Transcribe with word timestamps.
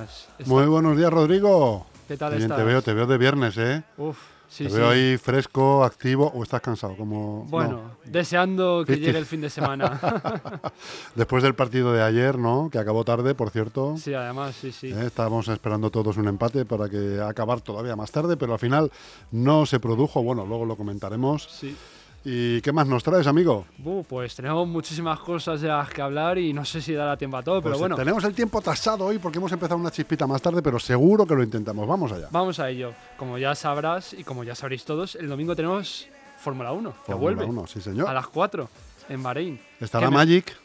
días. 0.00 0.26
Muy 0.46 0.66
buenos 0.66 0.96
días, 0.96 1.12
Rodrigo. 1.12 1.86
¿Qué 2.08 2.16
tal 2.16 2.32
bien 2.32 2.42
estás? 2.42 2.58
te 2.58 2.64
veo, 2.64 2.82
te 2.82 2.94
veo 2.94 3.06
de 3.06 3.18
viernes, 3.18 3.56
¿eh? 3.58 3.82
Uf, 3.96 4.18
sí, 4.48 4.64
te 4.64 4.70
sí. 4.70 4.76
veo 4.76 4.90
ahí 4.90 5.16
fresco, 5.16 5.84
activo, 5.84 6.30
o 6.34 6.42
estás 6.42 6.60
cansado, 6.60 6.96
como... 6.96 7.44
Bueno, 7.44 7.92
deseando 8.04 8.84
que 8.86 8.96
llegue 8.96 9.18
el 9.18 9.26
fin 9.26 9.40
de 9.40 9.50
semana. 9.50 10.00
Después 11.14 11.42
del 11.42 11.54
partido 11.54 11.92
de 11.92 12.02
ayer, 12.02 12.38
¿no? 12.38 12.68
Que 12.70 12.78
acabó 12.78 13.04
tarde, 13.04 13.34
por 13.34 13.50
cierto. 13.50 13.96
sí, 13.96 14.14
además, 14.14 14.54
sí, 14.60 14.72
sí. 14.72 14.88
¿eh? 14.88 15.06
Estábamos 15.06 15.48
esperando 15.48 15.90
todos 15.90 16.16
un 16.16 16.28
empate 16.28 16.64
para 16.64 16.88
que 16.88 17.20
acabar 17.20 17.60
todavía 17.60 17.96
más 17.96 18.10
tarde, 18.10 18.36
pero 18.36 18.52
al 18.54 18.58
final 18.58 18.90
no 19.30 19.66
se 19.66 19.80
produjo. 19.80 20.22
Bueno, 20.22 20.44
luego 20.46 20.64
lo 20.64 20.76
comentaremos. 20.76 21.48
Sí. 21.50 21.76
¿Y 22.24 22.60
qué 22.60 22.72
más 22.72 22.86
nos 22.86 23.02
traes, 23.02 23.26
amigo? 23.26 23.66
Pues 24.08 24.36
tenemos 24.36 24.66
muchísimas 24.68 25.18
cosas 25.18 25.60
de 25.60 25.66
las 25.68 25.88
que 25.90 26.00
hablar 26.02 26.38
y 26.38 26.52
no 26.52 26.64
sé 26.64 26.80
si 26.80 26.92
dará 26.92 27.16
tiempo 27.16 27.36
a 27.36 27.42
todo, 27.42 27.60
pero 27.60 27.72
Pues 27.72 27.80
bueno, 27.80 27.96
tenemos 27.96 28.22
el 28.22 28.32
tiempo 28.32 28.60
tasado 28.60 29.06
hoy 29.06 29.18
porque 29.18 29.38
hemos 29.38 29.50
empezado 29.50 29.76
una 29.80 29.90
chispita 29.90 30.24
más 30.26 30.40
tarde, 30.40 30.62
pero 30.62 30.78
seguro 30.78 31.26
que 31.26 31.34
lo 31.34 31.42
intentamos. 31.42 31.86
Vamos 31.86 32.12
allá. 32.12 32.28
vamos 32.30 32.60
a 32.60 32.70
ello. 32.70 32.92
Como 33.16 33.38
ya 33.38 33.54
sabrás 33.56 34.12
y 34.12 34.22
como 34.22 34.44
ya 34.44 34.54
sabréis 34.54 34.84
todos, 34.84 35.16
el 35.16 35.28
domingo 35.28 35.56
tenemos 35.56 36.06
Fórmula 36.38 36.70
1, 36.72 36.90
que 36.92 36.96
Fórmula 36.98 37.16
vuelve 37.20 37.44
1, 37.44 37.66
sí, 37.66 37.80
señor. 37.80 38.08
a 38.08 38.12
las 38.14 38.28
4 38.28 38.68
en 39.08 39.22
Bahrein. 39.22 39.60
Estará 39.80 40.06
Que 40.06 40.10
me- 40.10 40.16
Magic. 40.18 40.56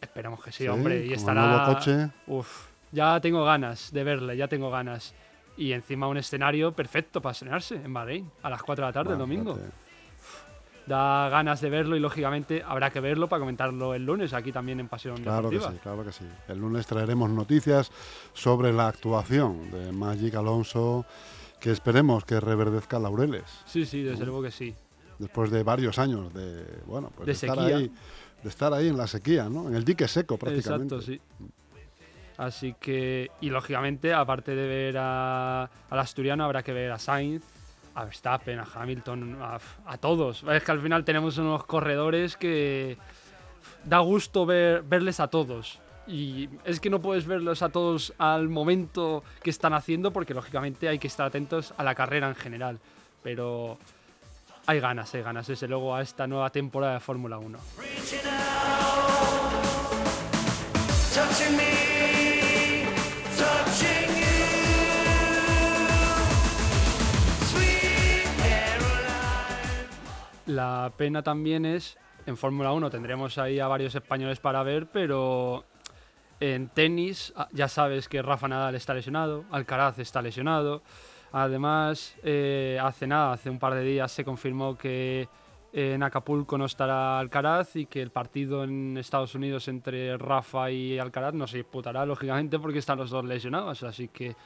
Esperemos 0.00 0.42
que 0.42 0.52
sí, 0.52 0.64
Sí, 0.64 0.68
hombre. 0.68 1.04
Y 1.06 1.12
estará. 1.14 1.46
nuevo 1.48 1.74
coche. 1.74 2.10
Uf, 2.28 2.66
ya 2.92 3.20
tengo 3.20 3.44
ganas 3.44 3.90
de 3.92 4.04
verle, 4.04 4.36
ya 4.36 4.46
tengo 4.46 4.70
ganas. 4.70 5.14
Y 5.56 5.72
encima 5.72 6.06
un 6.06 6.16
escenario 6.16 6.72
perfecto 6.72 7.20
para 7.20 7.32
estrenarse 7.32 7.74
en 7.74 7.92
Bahrein 7.92 8.30
a 8.42 8.50
las 8.50 8.62
4 8.62 8.84
de 8.84 8.88
la 8.88 8.92
tarde 8.92 9.12
el 9.14 9.18
domingo. 9.18 9.54
fíjate. 9.54 9.72
Da 10.86 11.28
ganas 11.28 11.60
de 11.60 11.70
verlo 11.70 11.96
y 11.96 12.00
lógicamente 12.00 12.62
habrá 12.66 12.90
que 12.90 12.98
verlo 13.00 13.28
para 13.28 13.40
comentarlo 13.40 13.94
el 13.94 14.04
lunes 14.04 14.32
aquí 14.32 14.50
también 14.50 14.80
en 14.80 14.88
Pasión 14.88 15.16
Claro 15.22 15.48
que 15.48 15.60
sí, 15.60 15.78
claro 15.82 16.04
que 16.04 16.12
sí. 16.12 16.24
El 16.48 16.58
lunes 16.58 16.86
traeremos 16.86 17.30
noticias 17.30 17.90
sobre 18.32 18.72
la 18.72 18.88
actuación 18.88 19.70
de 19.70 19.92
Magic 19.92 20.34
Alonso, 20.34 21.06
que 21.60 21.70
esperemos 21.70 22.24
que 22.24 22.40
reverdezca 22.40 22.98
laureles, 22.98 23.44
Sí, 23.64 23.86
sí, 23.86 24.02
desde 24.02 24.24
luego 24.24 24.42
que 24.42 24.50
sí. 24.50 24.74
después 25.20 25.52
de 25.52 25.62
varios 25.62 26.00
años 26.00 26.34
de, 26.34 26.64
bueno, 26.86 27.12
pues 27.14 27.26
De 27.26 27.32
estar 27.32 27.58
ahí, 27.60 27.92
de 28.42 28.48
estar 28.48 28.72
ahí 28.74 28.88
en 28.88 28.96
la 28.96 29.06
sequía, 29.06 29.48
¿no? 29.48 29.68
En 29.68 29.74
el 29.76 29.84
dique 29.84 30.08
seco 30.08 30.36
prácticamente. 30.36 30.96
Exacto, 30.96 31.12
sí. 31.12 31.20
Así 32.38 32.74
que, 32.80 33.30
y 33.40 33.50
lógicamente, 33.50 34.12
aparte 34.12 34.56
de 34.56 34.66
ver 34.66 34.96
a, 34.98 35.62
al 35.90 35.98
asturiano, 36.00 36.44
habrá 36.44 36.64
que 36.64 36.72
ver 36.72 36.90
a 36.90 36.98
Sainz, 36.98 37.44
a 37.94 38.04
Verstappen, 38.04 38.58
a 38.58 38.66
Hamilton, 38.74 39.38
a, 39.40 39.98
todos. 39.98 40.44
Es 40.50 40.62
que 40.62 40.72
al 40.72 40.80
final 40.80 41.04
tenemos 41.04 41.38
unos 41.38 41.64
corredores 41.64 42.36
que 42.36 42.96
da 43.84 43.98
gusto 43.98 44.46
ver, 44.46 44.82
verles 44.82 45.20
a 45.20 45.28
todos. 45.28 45.80
Y 46.06 46.48
es 46.64 46.80
que 46.80 46.90
no 46.90 47.00
puedes 47.00 47.26
verlos 47.26 47.62
a 47.62 47.68
todos 47.68 48.12
al 48.18 48.48
momento 48.48 49.22
que 49.42 49.50
están 49.50 49.72
haciendo, 49.72 50.12
porque 50.12 50.34
lógicamente 50.34 50.88
hay 50.88 50.98
que 50.98 51.06
estar 51.06 51.26
atentos 51.26 51.74
a 51.76 51.84
la 51.84 51.94
carrera 51.94 52.28
en 52.28 52.34
general. 52.34 52.80
Pero 53.22 53.78
hay 54.66 54.80
ganas, 54.80 55.14
hay 55.14 55.22
ganas, 55.22 55.46
desde 55.46 55.68
luego, 55.68 55.94
a 55.94 56.02
esta 56.02 56.26
nueva 56.26 56.50
temporada 56.50 56.94
de 56.94 57.00
Fórmula 57.00 57.38
1. 57.38 57.58
La 70.46 70.92
pena 70.96 71.22
también 71.22 71.64
es, 71.64 71.96
en 72.26 72.36
Fórmula 72.36 72.72
1 72.72 72.90
tendremos 72.90 73.38
ahí 73.38 73.60
a 73.60 73.68
varios 73.68 73.94
españoles 73.94 74.40
para 74.40 74.62
ver, 74.62 74.86
pero 74.92 75.64
en 76.40 76.68
tenis 76.68 77.32
ah, 77.36 77.48
ya 77.52 77.68
sabes 77.68 78.08
que 78.08 78.20
Rafa 78.22 78.48
Nadal 78.48 78.74
está 78.74 78.92
lesionado, 78.94 79.44
Alcaraz 79.50 79.98
está 79.98 80.20
lesionado. 80.22 80.82
Además, 81.34 82.14
eh, 82.24 82.78
hace 82.82 83.06
nada, 83.06 83.32
hace 83.32 83.48
un 83.48 83.58
par 83.58 83.74
de 83.74 83.82
días 83.82 84.10
se 84.12 84.24
confirmó 84.24 84.76
que 84.76 85.28
en 85.72 86.02
Acapulco 86.02 86.58
no 86.58 86.66
estará 86.66 87.18
Alcaraz 87.18 87.76
y 87.76 87.86
que 87.86 88.02
el 88.02 88.10
partido 88.10 88.64
en 88.64 88.98
Estados 88.98 89.34
Unidos 89.34 89.68
entre 89.68 90.18
Rafa 90.18 90.70
y 90.70 90.98
Alcaraz 90.98 91.32
no 91.32 91.46
se 91.46 91.56
disputará, 91.58 92.04
lógicamente, 92.04 92.58
porque 92.58 92.80
están 92.80 92.98
los 92.98 93.08
dos 93.08 93.24
lesionados. 93.24 93.82
Así 93.82 94.08
que 94.08 94.36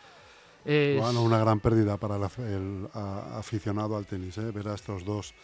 es- 0.64 1.00
Bueno, 1.00 1.22
una 1.22 1.38
gran 1.40 1.58
pérdida 1.58 1.96
para 1.96 2.14
el, 2.16 2.88
aficionado 2.94 3.96
al 3.96 4.06
tenis, 4.06 4.38
¿eh? 4.38 4.52
ver 4.52 4.68
a 4.68 4.74
estos 4.74 5.04
dos, 5.04 5.34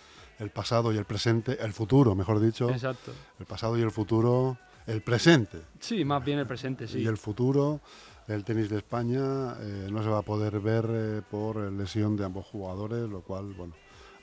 el 0.42 0.50
pasado 0.50 0.92
y 0.92 0.98
el 0.98 1.04
presente, 1.04 1.56
el 1.62 1.72
futuro, 1.72 2.14
mejor 2.14 2.40
dicho, 2.40 2.68
Exacto. 2.70 3.12
el 3.38 3.46
pasado 3.46 3.78
y 3.78 3.82
el 3.82 3.90
futuro, 3.90 4.58
el 4.86 5.00
presente 5.02 5.58
Sí, 5.80 6.04
más 6.04 6.24
bien 6.24 6.38
el 6.40 6.46
presente, 6.46 6.88
sí. 6.88 6.98
y 6.98 7.06
el 7.06 7.16
futuro 7.16 7.80
del 8.26 8.44
tenis 8.44 8.68
de 8.70 8.78
España 8.78 9.54
eh, 9.60 9.88
no 9.90 10.02
se 10.02 10.08
va 10.08 10.18
a 10.18 10.22
poder 10.22 10.60
ver 10.60 10.84
eh, 10.88 11.22
por 11.30 11.56
lesión 11.72 12.16
de 12.16 12.24
ambos 12.24 12.46
jugadores, 12.46 13.08
lo 13.08 13.20
cual, 13.22 13.52
bueno, 13.54 13.74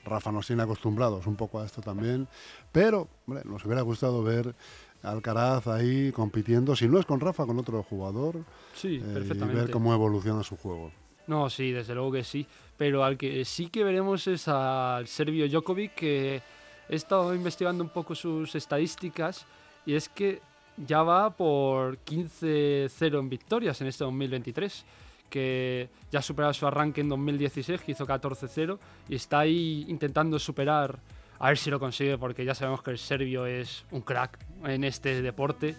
Rafa 0.05 0.31
nos 0.31 0.47
tiene 0.47 0.63
acostumbrados 0.63 1.27
un 1.27 1.35
poco 1.35 1.59
a 1.59 1.65
esto 1.65 1.81
también, 1.81 2.27
pero 2.71 3.07
hombre, 3.27 3.43
nos 3.45 3.63
hubiera 3.65 3.81
gustado 3.81 4.23
ver 4.23 4.55
Alcaraz 5.03 5.67
ahí 5.67 6.11
compitiendo, 6.11 6.75
si 6.75 6.87
no 6.89 6.99
es 6.99 7.05
con 7.05 7.19
Rafa, 7.21 7.45
con 7.45 7.57
otro 7.59 7.81
jugador, 7.83 8.43
Sí, 8.73 8.95
eh, 8.95 9.01
y 9.09 9.13
perfectamente. 9.13 9.61
ver 9.61 9.71
cómo 9.71 9.93
evoluciona 9.93 10.43
su 10.43 10.57
juego. 10.57 10.91
No, 11.27 11.49
sí, 11.49 11.71
desde 11.71 11.93
luego 11.93 12.11
que 12.11 12.23
sí. 12.23 12.45
Pero 12.79 13.03
al 13.03 13.17
que 13.17 13.43
sí 13.43 13.67
que 13.67 13.83
veremos 13.83 14.25
es 14.27 14.47
al 14.47 15.05
serbio 15.05 15.49
Djokovic, 15.49 15.95
que 15.95 16.41
he 16.87 16.95
estado 16.95 17.35
investigando 17.35 17.83
un 17.83 17.89
poco 17.89 18.15
sus 18.15 18.55
estadísticas 18.55 19.45
y 19.85 19.95
es 19.95 20.07
que 20.07 20.41
ya 20.77 21.03
va 21.03 21.29
por 21.35 21.97
15-0 22.05 23.19
en 23.19 23.29
victorias 23.29 23.81
en 23.81 23.87
este 23.87 24.05
2023, 24.05 24.85
que 25.29 25.89
ya 26.09 26.19
ha 26.19 26.21
superado 26.21 26.53
su 26.53 26.65
arranque 26.65 27.01
en 27.01 27.09
2016, 27.09 27.81
que 27.81 27.91
hizo 27.91 28.07
14-0, 28.07 28.79
y 29.09 29.15
está 29.15 29.39
ahí 29.39 29.83
intentando 29.89 30.39
superar, 30.39 30.99
a 31.37 31.49
ver 31.49 31.57
si 31.57 31.69
lo 31.69 31.81
consigue, 31.81 32.17
porque 32.17 32.45
ya 32.45 32.55
sabemos 32.55 32.81
que 32.81 32.91
el 32.91 32.97
serbio 32.97 33.45
es 33.45 33.83
un 33.91 34.03
crack 34.03 34.39
en 34.63 34.85
este 34.85 35.21
deporte. 35.21 35.75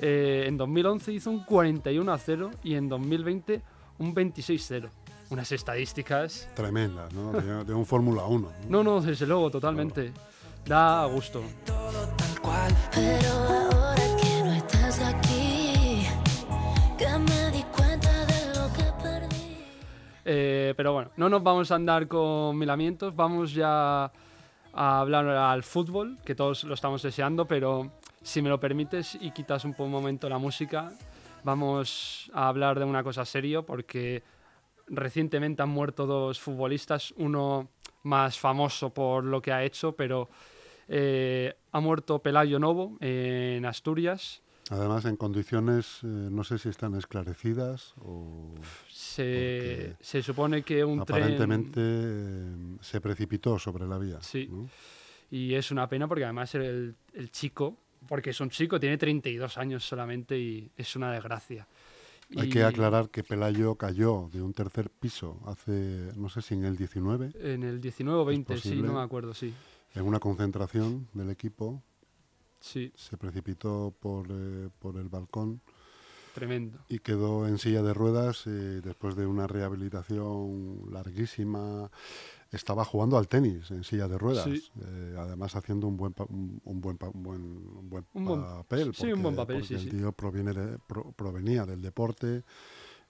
Eh, 0.00 0.44
en 0.46 0.56
2011 0.56 1.12
hizo 1.12 1.30
un 1.30 1.44
41-0 1.44 2.50
y 2.64 2.76
en 2.76 2.88
2020 2.88 3.60
un 3.98 4.14
26-0. 4.14 4.88
Unas 5.30 5.52
estadísticas. 5.52 6.48
Tremendas, 6.54 7.12
¿no? 7.12 7.32
De, 7.32 7.64
de 7.64 7.74
un 7.74 7.84
Fórmula 7.84 8.24
1. 8.24 8.52
No, 8.68 8.82
no, 8.82 9.00
desde 9.00 9.26
luego, 9.26 9.50
totalmente. 9.50 10.12
Da 10.64 11.04
gusto. 11.06 11.42
Tal 11.64 12.40
cual. 12.40 12.74
Pero 12.94 13.32
ahora 13.32 14.02
que 14.20 14.42
no 14.42 14.52
estás 14.54 15.00
aquí, 15.00 16.06
que 16.96 17.08
me 17.18 17.50
di 17.50 17.62
cuenta 17.64 18.24
de 18.26 18.46
lo 18.58 18.72
que 18.72 18.84
perdí. 19.02 19.58
Eh, 20.24 20.72
pero 20.76 20.92
bueno, 20.94 21.10
no 21.16 21.28
nos 21.28 21.42
vamos 21.42 21.70
a 21.70 21.74
andar 21.74 22.08
con 22.08 22.56
milamientos. 22.56 23.14
Vamos 23.14 23.52
ya 23.52 24.04
a 24.72 25.00
hablar 25.00 25.26
al 25.28 25.62
fútbol, 25.62 26.18
que 26.24 26.34
todos 26.34 26.64
lo 26.64 26.72
estamos 26.74 27.02
deseando, 27.02 27.46
pero 27.46 27.90
si 28.22 28.40
me 28.40 28.48
lo 28.48 28.58
permites 28.60 29.16
y 29.20 29.30
quitas 29.32 29.64
un, 29.64 29.74
po- 29.74 29.84
un 29.84 29.90
momento 29.90 30.28
la 30.28 30.38
música, 30.38 30.90
vamos 31.44 32.30
a 32.32 32.48
hablar 32.48 32.78
de 32.78 32.84
una 32.84 33.02
cosa 33.02 33.24
serio, 33.24 33.64
porque 33.66 34.22
recientemente 34.90 35.62
han 35.62 35.68
muerto 35.68 36.06
dos 36.06 36.40
futbolistas, 36.40 37.12
uno 37.16 37.68
más 38.02 38.38
famoso 38.38 38.90
por 38.90 39.24
lo 39.24 39.42
que 39.42 39.52
ha 39.52 39.64
hecho, 39.64 39.92
pero 39.92 40.28
eh, 40.88 41.54
ha 41.72 41.80
muerto 41.80 42.20
Pelayo 42.20 42.58
Novo 42.58 42.96
en 43.00 43.64
Asturias. 43.64 44.42
Además, 44.70 45.06
en 45.06 45.16
condiciones, 45.16 46.00
eh, 46.02 46.06
no 46.06 46.44
sé 46.44 46.58
si 46.58 46.68
están 46.68 46.94
esclarecidas 46.94 47.94
o 48.02 48.54
Se, 48.90 49.96
se 50.00 50.22
supone 50.22 50.62
que 50.62 50.84
un 50.84 51.04
tren... 51.06 51.22
aparentemente 51.22 51.80
eh, 51.82 52.76
se 52.80 53.00
precipitó 53.00 53.58
sobre 53.58 53.86
la 53.86 53.96
vía. 53.98 54.18
Sí. 54.20 54.46
¿no? 54.50 54.68
Y 55.30 55.54
es 55.54 55.70
una 55.70 55.88
pena 55.88 56.06
porque 56.06 56.24
además 56.24 56.54
el, 56.54 56.94
el 57.14 57.30
chico, 57.30 57.76
porque 58.06 58.30
es 58.30 58.40
un 58.40 58.50
chico, 58.50 58.78
tiene 58.78 58.98
32 58.98 59.56
años 59.56 59.86
solamente 59.86 60.38
y 60.38 60.70
es 60.76 60.96
una 60.96 61.12
desgracia. 61.12 61.66
Hay 62.36 62.48
Y 62.48 62.50
que 62.50 62.62
aclarar 62.64 63.08
que 63.10 63.24
Pelayo 63.24 63.76
cayó 63.76 64.28
de 64.32 64.42
un 64.42 64.52
tercer 64.52 64.90
piso 64.90 65.40
hace, 65.46 66.12
no 66.16 66.28
sé 66.28 66.42
si 66.42 66.54
en 66.54 66.64
el 66.64 66.76
19, 66.76 67.32
En 67.40 67.62
el 67.62 67.80
19 67.80 68.18
o 68.20 68.24
20, 68.24 68.58
sí, 68.58 68.82
no 68.82 68.92
me 68.94 69.00
acuerdo, 69.00 69.32
sí. 69.34 69.54
en 69.94 70.04
una 70.04 70.20
concentración 70.20 71.08
del 71.14 71.30
equipo, 71.30 71.82
Sí, 72.60 72.92
se 72.96 73.16
precipitó 73.16 73.94
por, 74.00 74.26
eh, 74.30 74.68
por 74.80 74.96
el 74.96 75.08
balcón 75.08 75.60
tremendo. 76.34 76.78
y 76.88 76.98
quedó 76.98 77.46
en 77.46 77.56
silla 77.58 77.82
de 77.82 77.94
ruedas 77.94 78.46
eh, 78.46 78.80
después 78.82 79.14
de 79.16 79.26
una 79.26 79.46
rehabilitación 79.46 80.82
larguísima. 80.90 81.90
Estaba 82.50 82.82
jugando 82.84 83.18
al 83.18 83.28
tenis 83.28 83.70
en 83.70 83.84
silla 83.84 84.08
de 84.08 84.16
ruedas, 84.16 84.44
Sí. 84.44 84.70
eh, 84.80 85.16
además 85.18 85.54
haciendo 85.54 85.86
un 85.86 85.98
buen, 85.98 86.14
un, 86.30 86.60
un 86.64 86.80
buen, 86.80 86.96
un 87.12 87.22
buen, 87.22 87.42
un 87.42 87.90
buen 87.90 88.04
Un 88.14 88.24
papel. 88.42 88.94
sí, 88.94 89.12
un 89.12 89.22
buen 89.22 89.36
papel, 89.36 89.56
porque 89.60 89.68
sí, 89.68 89.74
el 89.74 89.80
sí. 89.80 89.90
tío 89.90 90.12
proviene 90.12 90.54
de- 90.54 90.78
pro- 90.78 91.12
provenía 91.12 91.66
del 91.66 91.82
deporte 91.82 92.44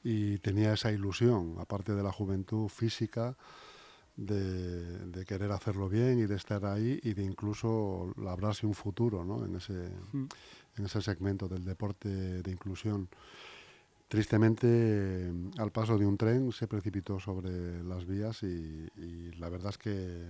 y 0.02 0.38
tenía 0.38 0.72
esa 0.72 0.90
ilusión, 0.90 1.54
aparte 1.60 1.94
de 1.94 2.02
la 2.02 2.10
juventud 2.10 2.68
física, 2.68 3.36
de, 4.16 5.06
de 5.06 5.24
querer 5.24 5.52
hacerlo 5.52 5.88
bien 5.88 6.18
y 6.18 6.26
de 6.26 6.34
estar 6.34 6.64
ahí 6.64 6.98
y 7.04 7.14
de 7.14 7.22
incluso 7.22 8.12
labrarse 8.16 8.66
un 8.66 8.74
futuro 8.74 9.24
¿no? 9.24 9.44
en, 9.44 9.54
ese, 9.54 9.88
Mm. 10.12 10.26
en 10.78 10.84
ese 10.84 11.00
segmento 11.00 11.46
del 11.46 11.64
deporte 11.64 12.08
de 12.42 12.50
inclusión. 12.50 13.08
Tristemente 14.08 14.66
eh, 14.68 15.32
al 15.58 15.70
paso 15.70 15.98
de 15.98 16.06
un 16.06 16.16
tren 16.16 16.50
se 16.52 16.66
precipitó 16.66 17.20
sobre 17.20 17.82
las 17.84 18.06
vías 18.06 18.42
y, 18.42 18.88
y 18.96 19.32
la 19.38 19.48
verdad 19.48 19.70
es 19.70 19.78
que 19.78 20.26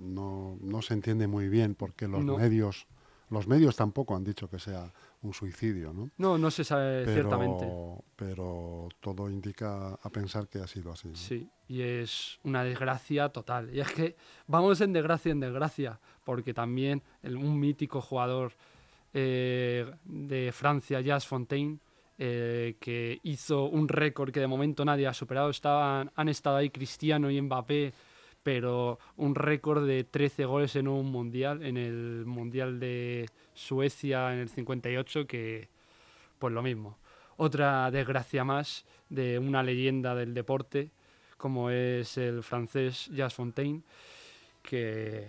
no, 0.00 0.58
no 0.60 0.82
se 0.82 0.94
entiende 0.94 1.26
muy 1.28 1.48
bien 1.48 1.74
porque 1.74 2.08
los 2.08 2.24
No. 2.24 2.36
medios 2.36 2.86
los 3.30 3.46
medios 3.48 3.76
tampoco 3.76 4.14
han 4.14 4.24
dicho 4.24 4.50
que 4.50 4.58
sea 4.58 4.92
un 5.22 5.32
suicidio, 5.32 5.94
¿no? 5.94 6.10
No, 6.18 6.36
no 6.36 6.50
se 6.50 6.64
sabe 6.64 7.06
ciertamente. 7.06 7.64
Pero, 7.64 8.04
pero 8.14 8.88
todo 9.00 9.30
indica 9.30 9.94
a 9.94 10.10
pensar 10.10 10.48
que 10.48 10.58
ha 10.58 10.66
sido 10.66 10.92
así. 10.92 11.08
¿no? 11.08 11.14
Sí, 11.14 11.48
y 11.66 11.80
es 11.80 12.38
una 12.44 12.62
desgracia 12.62 13.30
total. 13.30 13.74
Y 13.74 13.80
es 13.80 13.90
que 13.90 14.16
vamos 14.46 14.82
en 14.82 14.92
desgracia 14.92 15.32
en 15.32 15.40
desgracia, 15.40 15.98
porque 16.24 16.52
también 16.52 17.02
el- 17.22 17.36
un 17.38 17.58
mítico 17.58 18.02
jugador 18.02 18.52
eh, 19.14 19.90
de 20.04 20.50
Francia, 20.52 21.02
Jas 21.02 21.26
Fontaine, 21.26 21.78
eh, 22.18 22.76
que 22.80 23.20
hizo 23.22 23.64
un 23.64 23.88
récord 23.88 24.32
que 24.32 24.40
de 24.40 24.46
momento 24.46 24.84
nadie 24.84 25.06
ha 25.06 25.14
superado. 25.14 25.50
Estaban, 25.50 26.10
han 26.14 26.28
estado 26.28 26.56
ahí 26.56 26.70
Cristiano 26.70 27.30
y 27.30 27.40
Mbappé, 27.40 27.92
pero 28.42 28.98
un 29.16 29.34
récord 29.34 29.86
de 29.86 30.04
13 30.04 30.44
goles 30.44 30.76
en 30.76 30.88
un 30.88 31.10
mundial, 31.10 31.62
en 31.62 31.76
el 31.76 32.24
mundial 32.26 32.80
de 32.80 33.26
Suecia 33.54 34.32
en 34.32 34.40
el 34.40 34.48
58, 34.48 35.26
que 35.26 35.68
pues 36.38 36.52
lo 36.52 36.62
mismo. 36.62 36.98
Otra 37.36 37.90
desgracia 37.90 38.44
más 38.44 38.84
de 39.08 39.38
una 39.38 39.62
leyenda 39.62 40.14
del 40.14 40.34
deporte, 40.34 40.90
como 41.36 41.70
es 41.70 42.18
el 42.18 42.42
francés 42.42 43.10
Jas 43.14 43.34
Fontaine, 43.34 43.82
que 44.62 45.28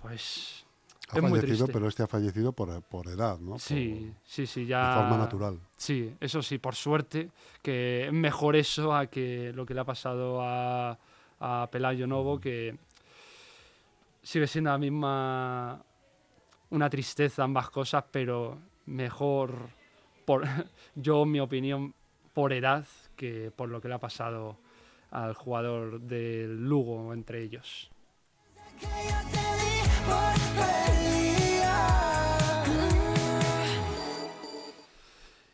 pues 0.00 0.66
Ha 1.10 1.16
es 1.16 1.22
muy 1.22 1.30
fallecido, 1.40 1.64
triste. 1.66 1.72
pero 1.72 1.88
este 1.88 2.02
ha 2.02 2.06
fallecido 2.06 2.52
por, 2.52 2.82
por 2.82 3.08
edad, 3.08 3.38
¿no? 3.38 3.52
Por- 3.52 3.60
sí, 3.60 4.12
sí, 4.24 4.46
sí, 4.46 4.60
de 4.62 4.66
ya 4.66 4.92
forma 4.92 5.16
natural. 5.16 5.58
Sí, 5.76 6.14
eso 6.20 6.42
sí, 6.42 6.58
por 6.58 6.74
suerte, 6.74 7.30
que 7.62 8.06
es 8.06 8.12
mejor 8.12 8.56
eso 8.56 8.94
a 8.94 9.06
que 9.06 9.52
lo 9.54 9.64
que 9.64 9.74
le 9.74 9.80
ha 9.80 9.84
pasado 9.84 10.40
a, 10.42 10.98
a 11.40 11.68
Pelayo 11.70 12.06
Novo, 12.06 12.38
que 12.38 12.76
sigue 14.22 14.46
siendo 14.46 14.70
la 14.70 14.78
misma, 14.78 15.82
una 16.70 16.90
tristeza 16.90 17.44
ambas 17.44 17.70
cosas, 17.70 18.04
pero 18.10 18.58
mejor, 18.86 19.70
por 20.26 20.44
yo, 20.94 21.22
en 21.22 21.30
mi 21.30 21.40
opinión, 21.40 21.94
por 22.34 22.52
edad 22.52 22.86
que 23.16 23.50
por 23.54 23.68
lo 23.70 23.80
que 23.80 23.88
le 23.88 23.94
ha 23.94 23.98
pasado 23.98 24.58
al 25.10 25.32
jugador 25.32 26.00
del 26.00 26.68
Lugo 26.68 27.14
entre 27.14 27.42
ellos. 27.42 27.90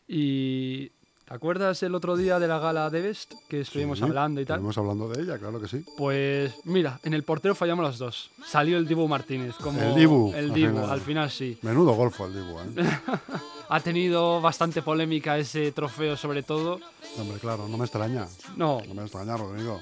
Y 0.07 0.89
¿te 1.27 1.35
acuerdas 1.35 1.83
el 1.83 1.95
otro 1.95 2.17
día 2.17 2.39
de 2.39 2.47
la 2.47 2.59
gala 2.59 2.91
de 2.91 3.01
Best 3.01 3.33
que 3.49 3.63
estuvimos 3.63 3.99
Sí, 3.99 4.05
hablando 4.05 4.41
y 4.41 4.45
tal? 4.45 4.57
Estuvimos 4.57 4.79
hablando 4.79 5.09
de 5.09 5.23
ella, 5.23 5.39
claro 5.39 5.61
que 5.61 5.69
sí. 5.69 5.85
Pues 5.97 6.55
mira, 6.65 7.01
en 7.03 7.15
el 7.15 7.23
portero 7.23 7.55
fallamos 7.55 7.85
los 7.85 7.99
dos. 7.99 8.31
Salió 8.47 8.77
el 8.77 8.87
Dibu 8.87 9.09
Martínez. 9.09 9.55
Como 9.57 9.81
El 9.81 9.95
Dibu, 9.95 10.33
El 10.35 10.51
al 10.51 10.55
Dibu, 10.55 10.69
final. 10.75 10.91
al 10.91 11.01
final 11.01 11.31
sí. 11.31 11.59
Menudo 11.63 11.95
golfo 11.95 12.27
el 12.27 12.35
Dibu, 12.35 12.59
¿eh? 12.61 12.65
Ha 13.71 13.81
tenido 13.81 14.43
bastante 14.43 14.83
polémica 14.83 15.39
ese 15.39 15.73
trofeo, 15.73 16.19
sobre 16.19 16.43
todo. 16.43 16.79
Hombre, 17.19 17.39
claro, 17.39 17.67
no 17.67 17.79
me 17.79 17.85
extraña. 17.87 18.27
No, 18.57 18.83
No 18.87 18.95
me 18.95 19.03
extraña, 19.03 19.39
Rodrigo. 19.39 19.81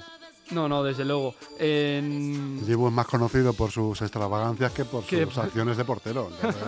No, 0.51 0.67
no, 0.69 0.83
desde 0.83 1.05
luego. 1.05 1.35
En- 1.59 2.65
Dibu 2.65 2.87
es 2.87 2.93
más 2.93 3.07
conocido 3.07 3.53
por 3.53 3.71
sus 3.71 4.01
extravagancias 4.01 4.71
que 4.71 4.85
por 4.85 5.03
sus 5.05 5.37
acciones 5.37 5.77
de 5.77 5.85
portero. 5.85 6.29
Entonces, 6.43 6.65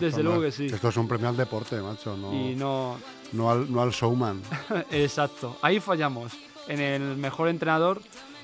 Desde 0.00 0.22
no 0.22 0.30
luego 0.30 0.44
es- 0.44 0.56
que 0.56 0.68
sí. 0.68 0.74
Esto 0.74 0.88
es 0.88 0.96
un 0.96 1.08
premio 1.08 1.28
al 1.28 1.36
deporte, 1.36 1.80
macho, 1.80 2.16
no, 2.16 2.32
Y 2.32 2.54
no, 2.54 2.96
no, 3.32 3.50
al, 3.50 3.70
no 3.72 3.80
al 3.82 3.90
showman. 3.90 4.40
exacto. 4.90 5.56
Ahí 5.62 5.80
fallamos. 5.80 6.32
En 6.68 6.80
el 6.80 7.16
mejor 7.16 7.48
entrenador, 7.48 8.00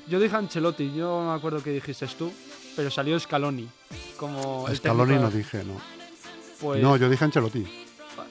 yo 0.09 0.19
dije 0.21 0.35
Ancelotti, 0.37 0.93
yo 0.95 1.23
no 1.23 1.31
me 1.33 1.37
acuerdo 1.37 1.63
qué 1.63 1.71
dijiste 1.71 2.07
tú, 2.19 2.33
pero 2.75 2.91
salió 2.91 3.19
Scaloni. 3.21 3.69
Como 4.17 4.67
Scaloni 4.75 5.17
no 5.17 5.31
dije, 5.31 5.63
no. 5.65 5.75
Pues, 6.61 6.83
No, 6.83 6.97
yo 6.97 7.09
dije 7.09 7.25
Ancelotti. 7.25 7.65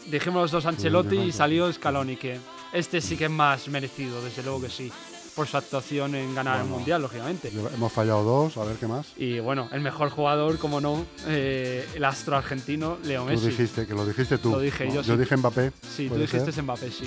Dijimos 0.07 0.41
los 0.41 0.51
dos 0.51 0.65
Ancelotti 0.65 1.15
Sí, 1.17 1.21
y 1.23 1.31
salió 1.31 1.71
Scaloni, 1.71 2.17
que 2.17 2.39
este 2.73 2.99
sí 2.99 3.15
que 3.15 3.25
es 3.25 3.31
más 3.31 3.67
merecido, 3.69 4.21
desde 4.21 4.43
luego 4.43 4.61
que 4.61 4.69
sí, 4.69 4.91
por 5.37 5.47
su 5.47 5.55
actuación 5.55 6.15
en 6.15 6.33
ganar 6.35 6.59
el. 6.61 6.67
Mundial, 6.67 7.01
lógicamente. 7.01 7.49
Hemos 7.73 7.93
fallado 7.93 8.23
dos, 8.23 8.57
a 8.57 8.63
ver 8.65 8.75
qué 8.77 8.87
más. 8.87 9.05
Y 9.15 9.39
bueno, 9.39 9.69
el 9.71 9.79
mejor 9.81 10.09
jugador, 10.09 10.57
como 10.57 10.81
no, 10.81 11.05
eh, 11.27 11.87
el 11.95 12.03
astro 12.03 12.35
argentino, 12.35 12.97
Leo 13.05 13.21
Tú 13.23 13.29
Messi. 13.29 13.47
dijiste, 13.49 13.85
que 13.85 13.93
lo 13.93 14.05
dijiste 14.05 14.39
tú. 14.39 14.49
Lo 14.51 14.59
dije 14.59 14.85
¿no? 14.87 14.95
yo, 14.95 15.01
Yo 15.03 15.13
sí. 15.13 15.19
dije 15.19 15.37
Mbappé. 15.37 15.71
Sí, 15.95 16.03
tú 16.05 16.09
¿puede 16.09 16.21
dijiste 16.23 16.51
ser? 16.51 16.63
Mbappé, 16.63 16.91
sí. 16.91 17.05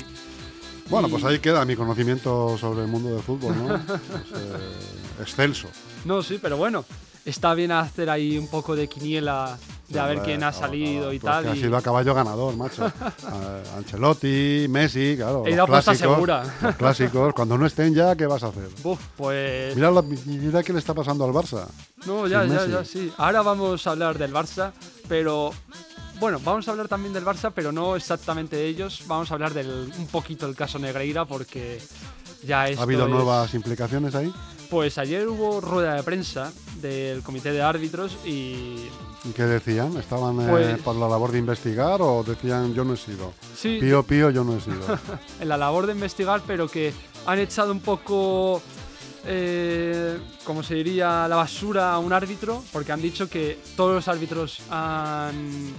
Bueno, 0.88 1.09
Y- 1.09 1.11
pues 1.11 1.25
ahí 1.25 1.41
queda 1.41 1.65
mi 1.65 1.75
conocimiento 1.77 2.56
sobre 2.56 2.82
el 2.82 2.87
mundo 2.88 3.11
del 3.12 3.23
fútbol, 3.23 3.55
¿no? 3.59 3.67
Pues, 3.85 4.00
eh, 4.00 5.21
excelso. 5.23 5.69
No, 6.06 6.23
sí, 6.23 6.38
pero 6.41 6.56
bueno, 6.56 6.85
está 7.26 7.53
bien 7.53 7.73
hacer 7.73 8.09
ahí 8.09 8.38
un 8.38 8.49
poco 8.49 8.75
de 8.75 8.88
quiniela 8.88 9.59
de 9.90 10.00
a 10.00 10.06
ver 10.06 10.20
quién 10.22 10.42
ha 10.44 10.52
salido 10.52 11.12
y 11.12 11.19
pues 11.19 11.31
tal. 11.32 11.44
que 11.44 11.50
ha 11.50 11.56
y- 11.56 11.60
sido 11.60 11.76
a 11.76 11.82
caballo 11.82 12.14
ganador, 12.14 12.56
macho. 12.56 12.87
Eh, 13.31 13.62
Ancelotti, 13.76 14.66
Messi, 14.69 15.14
claro. 15.16 15.44
He 15.46 15.50
ido 15.50 15.66
los 15.66 15.82
clásicos, 15.84 15.98
segura. 16.14 16.42
Los 16.62 16.76
clásicos. 16.76 17.34
Cuando 17.34 17.58
no 17.58 17.66
estén 17.66 17.94
ya, 17.94 18.14
¿qué 18.16 18.26
vas 18.26 18.42
a 18.42 18.48
hacer? 18.48 18.69
Buf, 18.82 19.00
pues... 19.16 19.75
Mira, 19.76 19.90
la- 19.90 20.02
mira 20.02 20.62
qué 20.62 20.72
le 20.72 20.78
está 20.78 20.94
pasando 20.94 21.25
al 21.25 21.32
Barça. 21.32 21.66
No, 22.06 22.26
ya, 22.26 22.44
ya, 22.44 22.66
ya, 22.66 22.84
sí. 22.84 23.12
Ahora 23.19 23.42
vamos 23.42 23.87
a 23.87 23.90
hablar 23.90 24.16
del 24.19 24.32
Barça, 24.32 24.72
pero 25.08 25.52
bueno, 26.19 26.38
vamos 26.44 26.66
a 26.69 26.70
hablar 26.70 26.87
también 26.88 27.12
del 27.12 27.25
Barça, 27.25 27.50
pero 27.54 27.72
no 27.72 27.96
exactamente 27.96 28.56
de 28.56 28.66
ellos. 28.66 29.02
Vamos 29.06 29.31
a 29.31 29.34
hablar 29.34 29.52
del 29.54 29.92
un 29.98 30.06
poquito 30.06 30.46
del 30.46 30.54
caso 30.56 30.78
Negreira 30.78 31.25
porque 31.25 31.81
ya 32.46 32.69
esto 32.69 32.81
¿Ha 32.81 32.84
habido 32.84 33.04
es- 33.04 33.10
nuevas 33.10 33.52
implicaciones 33.54 34.14
ahí? 34.14 34.32
Pues 34.70 34.99
ayer 34.99 35.28
hubo 35.28 35.61
rueda 35.61 35.94
de 35.94 36.02
prensa 36.05 36.52
del 36.81 37.22
comité 37.22 37.52
de 37.52 37.61
árbitros 37.62 38.17
y 38.25 38.76
¿Y 39.22 39.32
qué 39.34 39.43
decían? 39.43 39.96
¿Estaban 39.99 40.40
eh, 40.40 40.46
Pues- 40.49 40.78
por 40.82 40.96
la 40.96 41.06
labor 41.08 41.31
de 41.32 41.38
investigar 41.38 42.00
o 42.00 42.22
decían 42.22 42.72
yo 42.72 42.84
no 42.84 42.94
he 42.94 42.96
sido? 42.96 43.32
sí, 43.55 43.78
Pío, 43.81 44.02
pío, 44.05 44.31
yo 44.31 44.44
no 44.44 44.56
he 44.56 44.61
sido. 44.61 44.81
en 45.40 45.49
la 45.49 45.56
labor 45.58 45.87
de 45.87 45.93
investigar, 45.93 46.40
pero 46.46 46.69
que 46.69 46.94
han 47.26 47.38
echado 47.38 47.70
un 47.72 47.81
poco, 47.81 48.62
eh, 49.26 50.19
como 50.44 50.62
se 50.62 50.75
diría, 50.76 51.26
la 51.28 51.37
basura 51.37 51.92
a 51.92 51.99
un 51.99 52.12
árbitro, 52.14 52.62
porque 52.73 52.92
han 52.92 53.02
dicho 53.02 53.28
que 53.28 53.59
todos 53.76 53.92
los 53.95 54.09
árbitros 54.09 54.61
han 54.71 55.75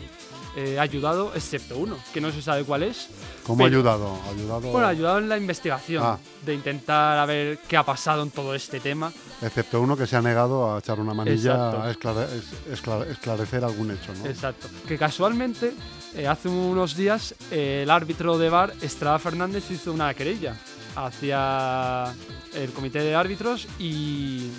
eh, 0.55 0.77
ayudado, 0.79 1.31
excepto 1.35 1.77
uno, 1.77 1.97
que 2.13 2.19
no 2.21 2.31
se 2.31 2.41
sabe 2.41 2.63
cuál 2.63 2.83
es. 2.83 3.07
¿Cómo 3.45 3.63
ha 3.63 3.67
Pero- 3.67 3.77
ayudado? 3.79 4.19
¿Ha 4.25 4.29
ayudado? 4.31 4.59
Bueno, 4.71 4.87
ha 4.87 4.89
ayudado 4.89 5.17
en 5.19 5.29
la 5.29 5.37
investigación, 5.37 6.03
Ah. 6.05 6.19
de 6.45 6.53
intentar 6.53 7.17
a 7.17 7.25
ver 7.25 7.59
qué 7.67 7.77
ha 7.77 7.83
pasado 7.83 8.23
en 8.23 8.31
todo 8.31 8.53
este 8.55 8.79
tema. 8.79 9.11
Excepto 9.41 9.79
uno 9.81 9.95
que 9.97 10.05
se 10.07 10.15
ha 10.17 10.21
negado 10.21 10.73
a 10.75 10.79
echar 10.79 10.99
una 10.99 11.13
manilla 11.13 11.53
Exacto. 11.71 11.81
a 11.81 11.91
esclare- 11.91 12.35
es- 12.37 12.79
esclare- 12.79 13.09
esclarecer 13.11 13.63
algún 13.63 13.91
hecho, 13.91 14.13
¿no? 14.13 14.25
Exacto. 14.27 14.67
Que 14.87 14.97
casualmente, 14.97 15.73
eh, 16.15 16.27
hace 16.27 16.49
unos 16.49 16.95
días, 16.95 17.33
eh, 17.51 17.81
el 17.83 17.89
árbitro 17.89 18.37
de 18.37 18.49
VAR, 18.49 18.73
Estrada 18.81 19.19
Fernández, 19.19 19.69
hizo 19.71 19.91
una 19.93 20.13
querella 20.13 20.55
hacia 20.95 22.13
el 22.53 22.71
comité 22.73 22.99
de 22.99 23.15
árbitros 23.15 23.67
y 23.79 24.49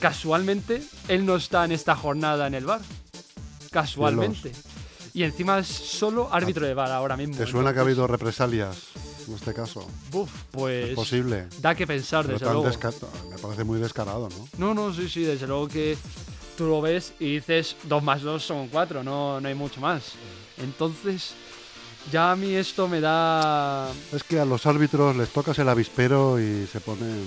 casualmente 0.00 0.82
él 1.08 1.24
no 1.26 1.36
está 1.36 1.64
en 1.64 1.72
esta 1.72 1.96
jornada 1.96 2.46
en 2.46 2.54
el 2.54 2.64
VAR. 2.66 2.80
Casualmente. 3.70 4.52
Y 5.18 5.24
encima 5.24 5.58
es 5.58 5.66
solo 5.66 6.28
árbitro 6.32 6.64
de 6.64 6.74
VAR 6.74 6.92
ahora 6.92 7.16
mismo. 7.16 7.34
¿Te 7.36 7.44
suena 7.44 7.72
que 7.72 7.80
ha 7.80 7.82
Entonces, 7.82 7.86
habido 7.98 8.06
represalias 8.06 8.76
en 9.26 9.34
este 9.34 9.52
caso? 9.52 9.84
Buf, 10.12 10.30
pues 10.52 10.90
es 10.90 10.94
posible. 10.94 11.48
da 11.60 11.74
que 11.74 11.88
pensar, 11.88 12.24
Pero 12.24 12.38
desde 12.38 12.46
luego. 12.52 12.70
me 13.28 13.36
parece 13.38 13.64
muy 13.64 13.80
descarado, 13.80 14.28
¿no? 14.28 14.48
No, 14.58 14.74
no, 14.74 14.94
sí, 14.94 15.08
sí, 15.08 15.22
desde 15.22 15.48
luego 15.48 15.66
que 15.66 15.98
tú 16.56 16.66
lo 16.66 16.80
ves 16.80 17.14
y 17.18 17.34
dices 17.34 17.74
2 17.82 18.00
más 18.04 18.22
2 18.22 18.40
son 18.40 18.68
4, 18.68 19.02
no, 19.02 19.40
no 19.40 19.48
hay 19.48 19.56
mucho 19.56 19.80
más. 19.80 20.12
Entonces, 20.58 21.32
ya 22.12 22.30
a 22.30 22.36
mí 22.36 22.54
esto 22.54 22.86
me 22.86 23.00
da. 23.00 23.90
Es 24.12 24.22
que 24.22 24.38
a 24.38 24.44
los 24.44 24.66
árbitros 24.66 25.16
les 25.16 25.30
tocas 25.30 25.58
el 25.58 25.68
avispero 25.68 26.38
y 26.38 26.64
se 26.70 26.78
ponen, 26.78 27.24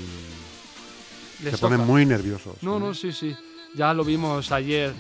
les 1.44 1.52
se 1.52 1.58
ponen 1.58 1.80
toca. 1.80 1.92
muy 1.92 2.06
nerviosos. 2.06 2.56
No, 2.62 2.80
no, 2.80 2.94
sí, 2.94 3.12
sí. 3.12 3.36
Ya 3.76 3.94
lo 3.94 4.06
vimos 4.06 4.50
ayer, 4.54 4.94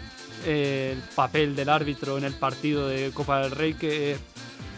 eh, 0.46 0.94
el 0.94 1.16
papel 1.16 1.56
del 1.56 1.70
árbitro 1.70 2.18
en 2.18 2.24
el 2.24 2.34
partido 2.34 2.88
de 2.88 3.12
Copa 3.12 3.42
del 3.42 3.52
Rey, 3.52 3.74
que 3.74 4.18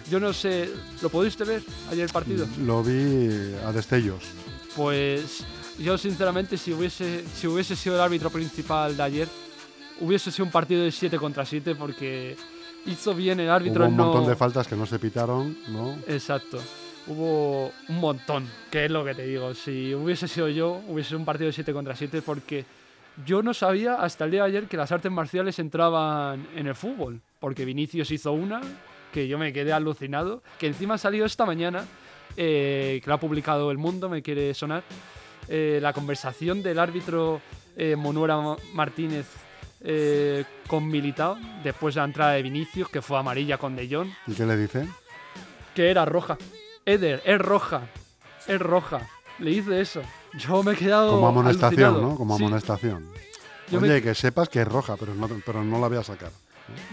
yo 0.09 0.19
no 0.19 0.33
sé, 0.33 0.69
¿lo 1.01 1.09
pudiste 1.09 1.43
ver 1.43 1.61
ayer 1.89 2.05
el 2.05 2.11
partido? 2.11 2.47
Lo 2.59 2.83
vi 2.83 3.55
a 3.65 3.71
destellos. 3.71 4.23
Pues 4.75 5.45
yo 5.79 5.97
sinceramente 5.97 6.57
si 6.57 6.73
hubiese, 6.73 7.23
si 7.35 7.47
hubiese 7.47 7.75
sido 7.75 7.95
el 7.95 8.01
árbitro 8.01 8.29
principal 8.29 8.95
de 8.97 9.03
ayer, 9.03 9.27
hubiese 9.99 10.31
sido 10.31 10.45
un 10.45 10.51
partido 10.51 10.83
de 10.83 10.91
7 10.91 11.17
contra 11.17 11.45
7 11.45 11.75
porque 11.75 12.35
hizo 12.85 13.13
bien 13.13 13.39
el 13.39 13.49
árbitro 13.49 13.83
Hubo 13.83 13.89
un 13.91 13.97
no... 13.97 14.05
montón 14.05 14.27
de 14.27 14.35
faltas 14.35 14.67
que 14.67 14.75
no 14.75 14.85
se 14.85 14.99
pitaron, 14.99 15.57
¿no? 15.69 15.95
Exacto. 16.07 16.59
Hubo 17.07 17.71
un 17.89 17.99
montón, 17.99 18.47
que 18.71 18.85
es 18.85 18.91
lo 18.91 19.03
que 19.03 19.13
te 19.13 19.25
digo. 19.25 19.53
Si 19.53 19.93
hubiese 19.93 20.27
sido 20.27 20.47
yo, 20.49 20.81
hubiese 20.87 21.09
sido 21.09 21.19
un 21.19 21.25
partido 21.25 21.47
de 21.47 21.53
7 21.53 21.73
contra 21.73 21.95
7 21.95 22.21
porque 22.21 22.65
yo 23.25 23.43
no 23.43 23.53
sabía 23.53 23.95
hasta 23.95 24.25
el 24.25 24.31
día 24.31 24.43
de 24.43 24.49
ayer 24.49 24.67
que 24.67 24.77
las 24.77 24.91
artes 24.91 25.11
marciales 25.11 25.59
entraban 25.59 26.47
en 26.55 26.67
el 26.67 26.75
fútbol. 26.75 27.21
Porque 27.39 27.65
Vinicius 27.65 28.11
hizo 28.11 28.31
una, 28.33 28.61
que 29.11 29.27
yo 29.27 29.37
me 29.37 29.53
quedé 29.53 29.73
alucinado, 29.73 30.41
que 30.59 30.67
encima 30.67 30.95
ha 30.95 30.97
salido 30.97 31.25
esta 31.25 31.45
mañana 31.45 31.85
eh, 32.37 32.99
que 33.03 33.09
lo 33.09 33.13
ha 33.15 33.19
publicado 33.19 33.69
El 33.71 33.77
Mundo, 33.77 34.09
me 34.09 34.21
quiere 34.21 34.53
sonar, 34.53 34.83
eh, 35.47 35.79
la 35.81 35.93
conversación 35.93 36.63
del 36.63 36.79
árbitro 36.79 37.41
eh, 37.75 37.95
Martínez 38.73 39.27
eh, 39.81 40.45
con 40.67 40.87
Militao, 40.87 41.37
después 41.63 41.95
de 41.95 42.01
la 42.01 42.05
entrada 42.05 42.31
de 42.33 42.41
Vinicius, 42.41 42.89
que 42.89 43.01
fue 43.01 43.17
amarilla 43.17 43.57
con 43.57 43.75
De 43.75 43.87
Jong, 43.93 44.09
¿Y 44.27 44.33
qué 44.33 44.45
le 44.45 44.57
dice? 44.57 44.87
que 45.75 45.89
era 45.89 46.05
roja. 46.05 46.37
Eder, 46.85 47.21
es 47.25 47.39
roja, 47.39 47.81
es 48.47 48.59
roja. 48.59 49.01
Le 49.39 49.51
hice 49.51 49.81
eso. 49.81 50.01
Yo 50.37 50.63
me 50.63 50.73
he 50.73 50.75
quedado 50.75 51.11
Como 51.11 51.27
amonestación, 51.27 51.83
alucinado. 51.83 52.11
¿no? 52.11 52.17
Como 52.17 52.37
Sí, 52.37 52.43
amonestación. 52.43 53.07
Yo 53.69 53.79
Oye, 53.79 53.87
me- 53.87 54.01
que 54.01 54.15
sepas 54.15 54.49
que 54.49 54.61
es 54.61 54.67
roja, 54.67 54.95
pero 54.97 55.13
no, 55.13 55.29
pero 55.45 55.63
no 55.63 55.79
la 55.79 55.87
voy 55.87 55.97
a 55.97 56.03
sacar. 56.03 56.31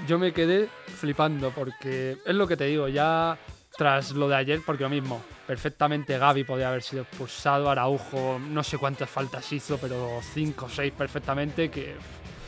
Yo 0.06 0.18
me 0.18 0.32
quedé 0.32 0.68
flipando 0.98 1.50
porque 1.50 2.18
es 2.24 2.34
lo 2.34 2.46
que 2.46 2.56
te 2.56 2.64
digo, 2.64 2.88
ya 2.88 3.38
tras 3.76 4.10
lo 4.12 4.28
de 4.28 4.36
ayer, 4.36 4.60
porque 4.66 4.82
lo 4.82 4.90
mismo, 4.90 5.22
perfectamente 5.46 6.18
Gaby 6.18 6.44
podía 6.44 6.68
haber 6.68 6.82
sido 6.82 7.02
expulsado, 7.02 7.70
Araujo, 7.70 8.38
no 8.50 8.62
sé 8.62 8.78
cuántas 8.78 9.08
faltas 9.08 9.50
hizo, 9.52 9.78
pero 9.78 10.20
5 10.34 10.66
o 10.66 10.68
6 10.68 10.92
perfectamente, 10.96 11.70
que 11.70 11.94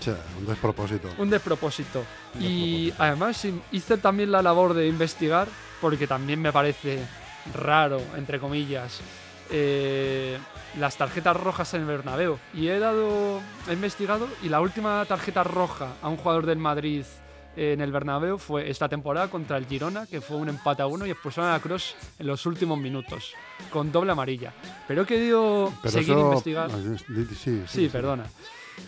Che, 0.00 0.12
un 0.38 0.46
despropósito. 0.46 1.08
un 1.18 1.30
despropósito. 1.30 2.04
Un 2.34 2.42
Y 2.42 2.84
despropósito. 2.86 3.02
además 3.04 3.44
hi- 3.44 3.62
hice 3.72 3.96
también 3.98 4.32
la 4.32 4.42
labor 4.42 4.74
de 4.74 4.88
investigar, 4.88 5.46
porque 5.80 6.06
también 6.08 6.40
me 6.42 6.52
parece 6.52 6.98
raro, 7.54 8.00
entre 8.16 8.38
comillas, 8.40 9.00
eh, 9.52 10.38
las 10.78 10.96
tarjetas 10.96 11.36
rojas 11.36 11.72
en 11.74 11.82
el 11.82 11.86
Bernabéu. 11.86 12.38
Y 12.54 12.68
he 12.68 12.78
dado, 12.78 13.40
he 13.68 13.72
investigado, 13.74 14.26
y 14.42 14.48
la 14.48 14.60
última 14.60 15.04
tarjeta 15.06 15.44
roja 15.44 15.88
a 16.02 16.08
un 16.08 16.16
jugador 16.16 16.46
del 16.46 16.58
Madrid 16.58 17.04
eh, 17.56 17.72
en 17.74 17.82
el 17.82 17.92
Bernabéu 17.92 18.38
fue 18.38 18.70
esta 18.70 18.88
temporada 18.88 19.28
contra 19.28 19.58
el 19.58 19.66
Girona, 19.66 20.06
que 20.06 20.20
fue 20.22 20.38
un 20.38 20.48
empate 20.48 20.80
a 20.82 20.86
uno 20.86 21.04
y 21.06 21.10
expulsaron 21.10 21.52
a 21.52 21.60
Cross 21.60 21.94
en 22.18 22.26
los 22.26 22.46
últimos 22.46 22.78
minutos, 22.78 23.34
con 23.70 23.92
doble 23.92 24.12
amarilla. 24.12 24.52
Pero 24.88 25.02
he 25.02 25.06
querido 25.06 25.72
Pero 25.82 25.92
seguir 25.92 26.12
eso- 26.16 26.26
investigar. 26.26 26.70
Sí, 26.70 26.96
sí, 27.06 27.36
sí, 27.36 27.62
Sí, 27.66 27.88
perdona. 27.88 28.24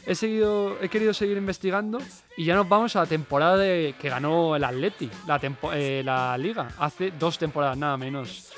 He, 0.07 0.15
seguido, 0.15 0.79
he 0.81 0.89
querido 0.89 1.13
seguir 1.13 1.37
investigando 1.37 1.99
y 2.39 2.47
ya 2.47 2.55
nos 2.55 2.67
vamos 2.67 2.97
a 2.97 3.01
la 3.01 3.07
temporada 3.07 3.59
de- 3.59 3.95
que 4.01 4.09
ganó 4.09 4.57
el 4.57 4.65
Atleti, 4.65 5.11
la, 5.27 5.39
tempo- 5.39 5.73
eh, 5.75 6.03
la 6.03 6.37
liga, 6.39 6.69
hace 6.79 7.11
dos 7.11 7.37
temporadas 7.39 7.77
nada 7.77 7.99
menos. 7.99 8.51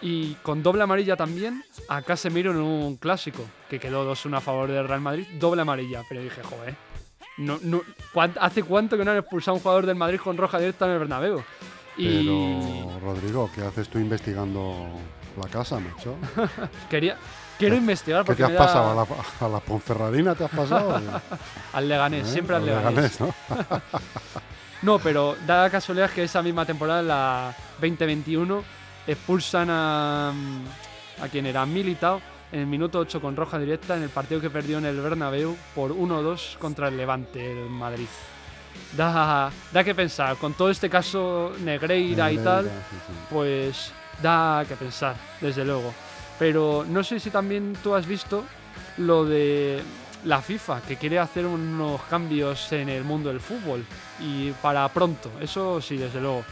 Y 0.00 0.34
con 0.42 0.62
doble 0.62 0.82
amarilla 0.84 1.16
también 1.16 1.64
a 1.88 2.02
Casemiro 2.02 2.52
en 2.52 2.58
un 2.58 2.96
clásico, 2.96 3.44
que 3.68 3.80
quedó 3.80 4.04
2-1 4.10 4.36
a 4.36 4.40
favor 4.40 4.70
del 4.70 4.86
Real 4.86 5.00
Madrid, 5.00 5.26
doble 5.40 5.62
amarilla. 5.62 6.02
Pero 6.08 6.22
dije, 6.22 6.40
joder, 6.42 6.76
no, 7.38 7.58
no, 7.62 7.82
¿cuán- 8.12 8.34
¿hace 8.40 8.62
cuánto 8.62 8.96
que 8.96 9.04
no 9.04 9.10
han 9.10 9.16
expulsado 9.18 9.52
a 9.52 9.54
un 9.56 9.60
jugador 9.62 9.86
del 9.86 9.96
Madrid 9.96 10.20
con 10.22 10.36
roja 10.36 10.58
directa 10.58 10.86
en 10.86 10.92
el 10.92 10.98
Bernabéu? 11.00 11.42
Y 11.96 12.22
Pero, 12.26 13.00
Rodrigo, 13.00 13.50
¿qué 13.54 13.62
haces 13.62 13.88
tú 13.88 13.98
investigando 13.98 14.86
la 15.36 15.48
casa, 15.48 15.80
macho? 15.80 16.14
quería, 16.88 17.16
quiero 17.58 17.74
investigar 17.74 18.22
¿Qué 18.22 18.26
porque 18.26 18.44
te 18.44 18.52
has 18.52 18.52
da- 18.52 18.58
pasado? 18.58 18.90
¿A 18.90 18.94
la, 19.40 19.46
a 19.46 19.48
la 19.48 19.58
Ponferradina 19.60 20.36
te 20.36 20.44
has 20.44 20.50
pasado? 20.52 21.00
al 21.72 21.88
Leganés, 21.88 22.28
¿Eh? 22.28 22.32
siempre 22.34 22.54
al 22.54 22.62
Al 22.62 22.66
Leganés. 22.68 23.20
Leganés, 23.20 23.20
¿no? 23.20 23.80
No, 24.82 25.00
pero 25.00 25.34
da 25.44 25.62
la 25.64 25.70
casualidad 25.70 26.08
que 26.08 26.22
esa 26.22 26.40
misma 26.40 26.64
temporada, 26.64 27.02
la 27.02 27.52
2021, 27.80 28.62
expulsan 29.08 29.68
a. 29.70 30.32
¿A 31.20 31.28
quién 31.28 31.46
era? 31.46 31.62
A 31.62 31.66
Militao 31.66 32.20
en 32.52 32.60
el 32.60 32.66
minuto 32.66 32.98
8 33.00 33.20
con 33.20 33.36
roja 33.36 33.58
directa 33.58 33.96
en 33.96 34.04
el 34.04 34.08
partido 34.08 34.40
que 34.40 34.50
perdió 34.50 34.78
en 34.78 34.86
el 34.86 35.00
Bernabéu 35.00 35.56
por 35.74 35.92
1-2 35.92 36.56
contra 36.58 36.88
el 36.88 36.96
Levante, 36.96 37.52
el 37.52 37.68
Madrid. 37.68 38.06
Da, 38.96 39.50
da 39.72 39.84
que 39.84 39.94
pensar, 39.94 40.36
con 40.36 40.54
todo 40.54 40.70
este 40.70 40.88
caso 40.88 41.52
Negreira 41.60 42.30
y 42.32 42.38
tal, 42.38 42.64
sí, 42.64 42.70
sí. 43.06 43.12
pues 43.28 43.92
da 44.22 44.64
que 44.66 44.76
pensar, 44.76 45.16
desde 45.40 45.64
luego. 45.64 45.92
Pero 46.38 46.86
no 46.88 47.02
sé 47.02 47.18
si 47.20 47.30
también 47.30 47.76
tú 47.82 47.94
has 47.94 48.06
visto 48.06 48.44
lo 48.98 49.24
de 49.24 49.82
la 50.24 50.40
FIFA, 50.40 50.80
que 50.82 50.96
quiere 50.96 51.18
hacer 51.18 51.44
unos 51.44 52.00
cambios 52.02 52.72
en 52.72 52.88
el 52.88 53.04
mundo 53.04 53.28
del 53.28 53.40
fútbol 53.40 53.84
y 54.20 54.52
para 54.52 54.88
pronto, 54.88 55.30
eso 55.40 55.80
sí, 55.80 55.96
desde 55.96 56.20
luego. 56.20 56.44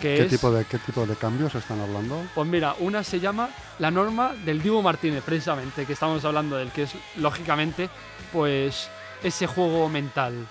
Que 0.00 0.14
¿Qué, 0.14 0.22
es, 0.22 0.28
tipo 0.30 0.50
de, 0.50 0.64
¿Qué 0.64 0.78
tipo 0.78 1.06
de 1.06 1.16
cambios 1.16 1.54
están 1.54 1.80
hablando? 1.80 2.22
Pues 2.34 2.46
mira, 2.46 2.74
una 2.78 3.02
se 3.02 3.18
llama 3.18 3.48
la 3.78 3.90
norma 3.90 4.32
del 4.44 4.62
Divo 4.62 4.80
Martínez, 4.80 5.24
precisamente, 5.24 5.86
que 5.86 5.94
estamos 5.94 6.24
hablando 6.24 6.56
del 6.56 6.70
que 6.70 6.84
es 6.84 6.92
lógicamente, 7.16 7.90
pues 8.32 8.88
ese 9.22 9.46
juego 9.46 9.88
mental 9.88 10.46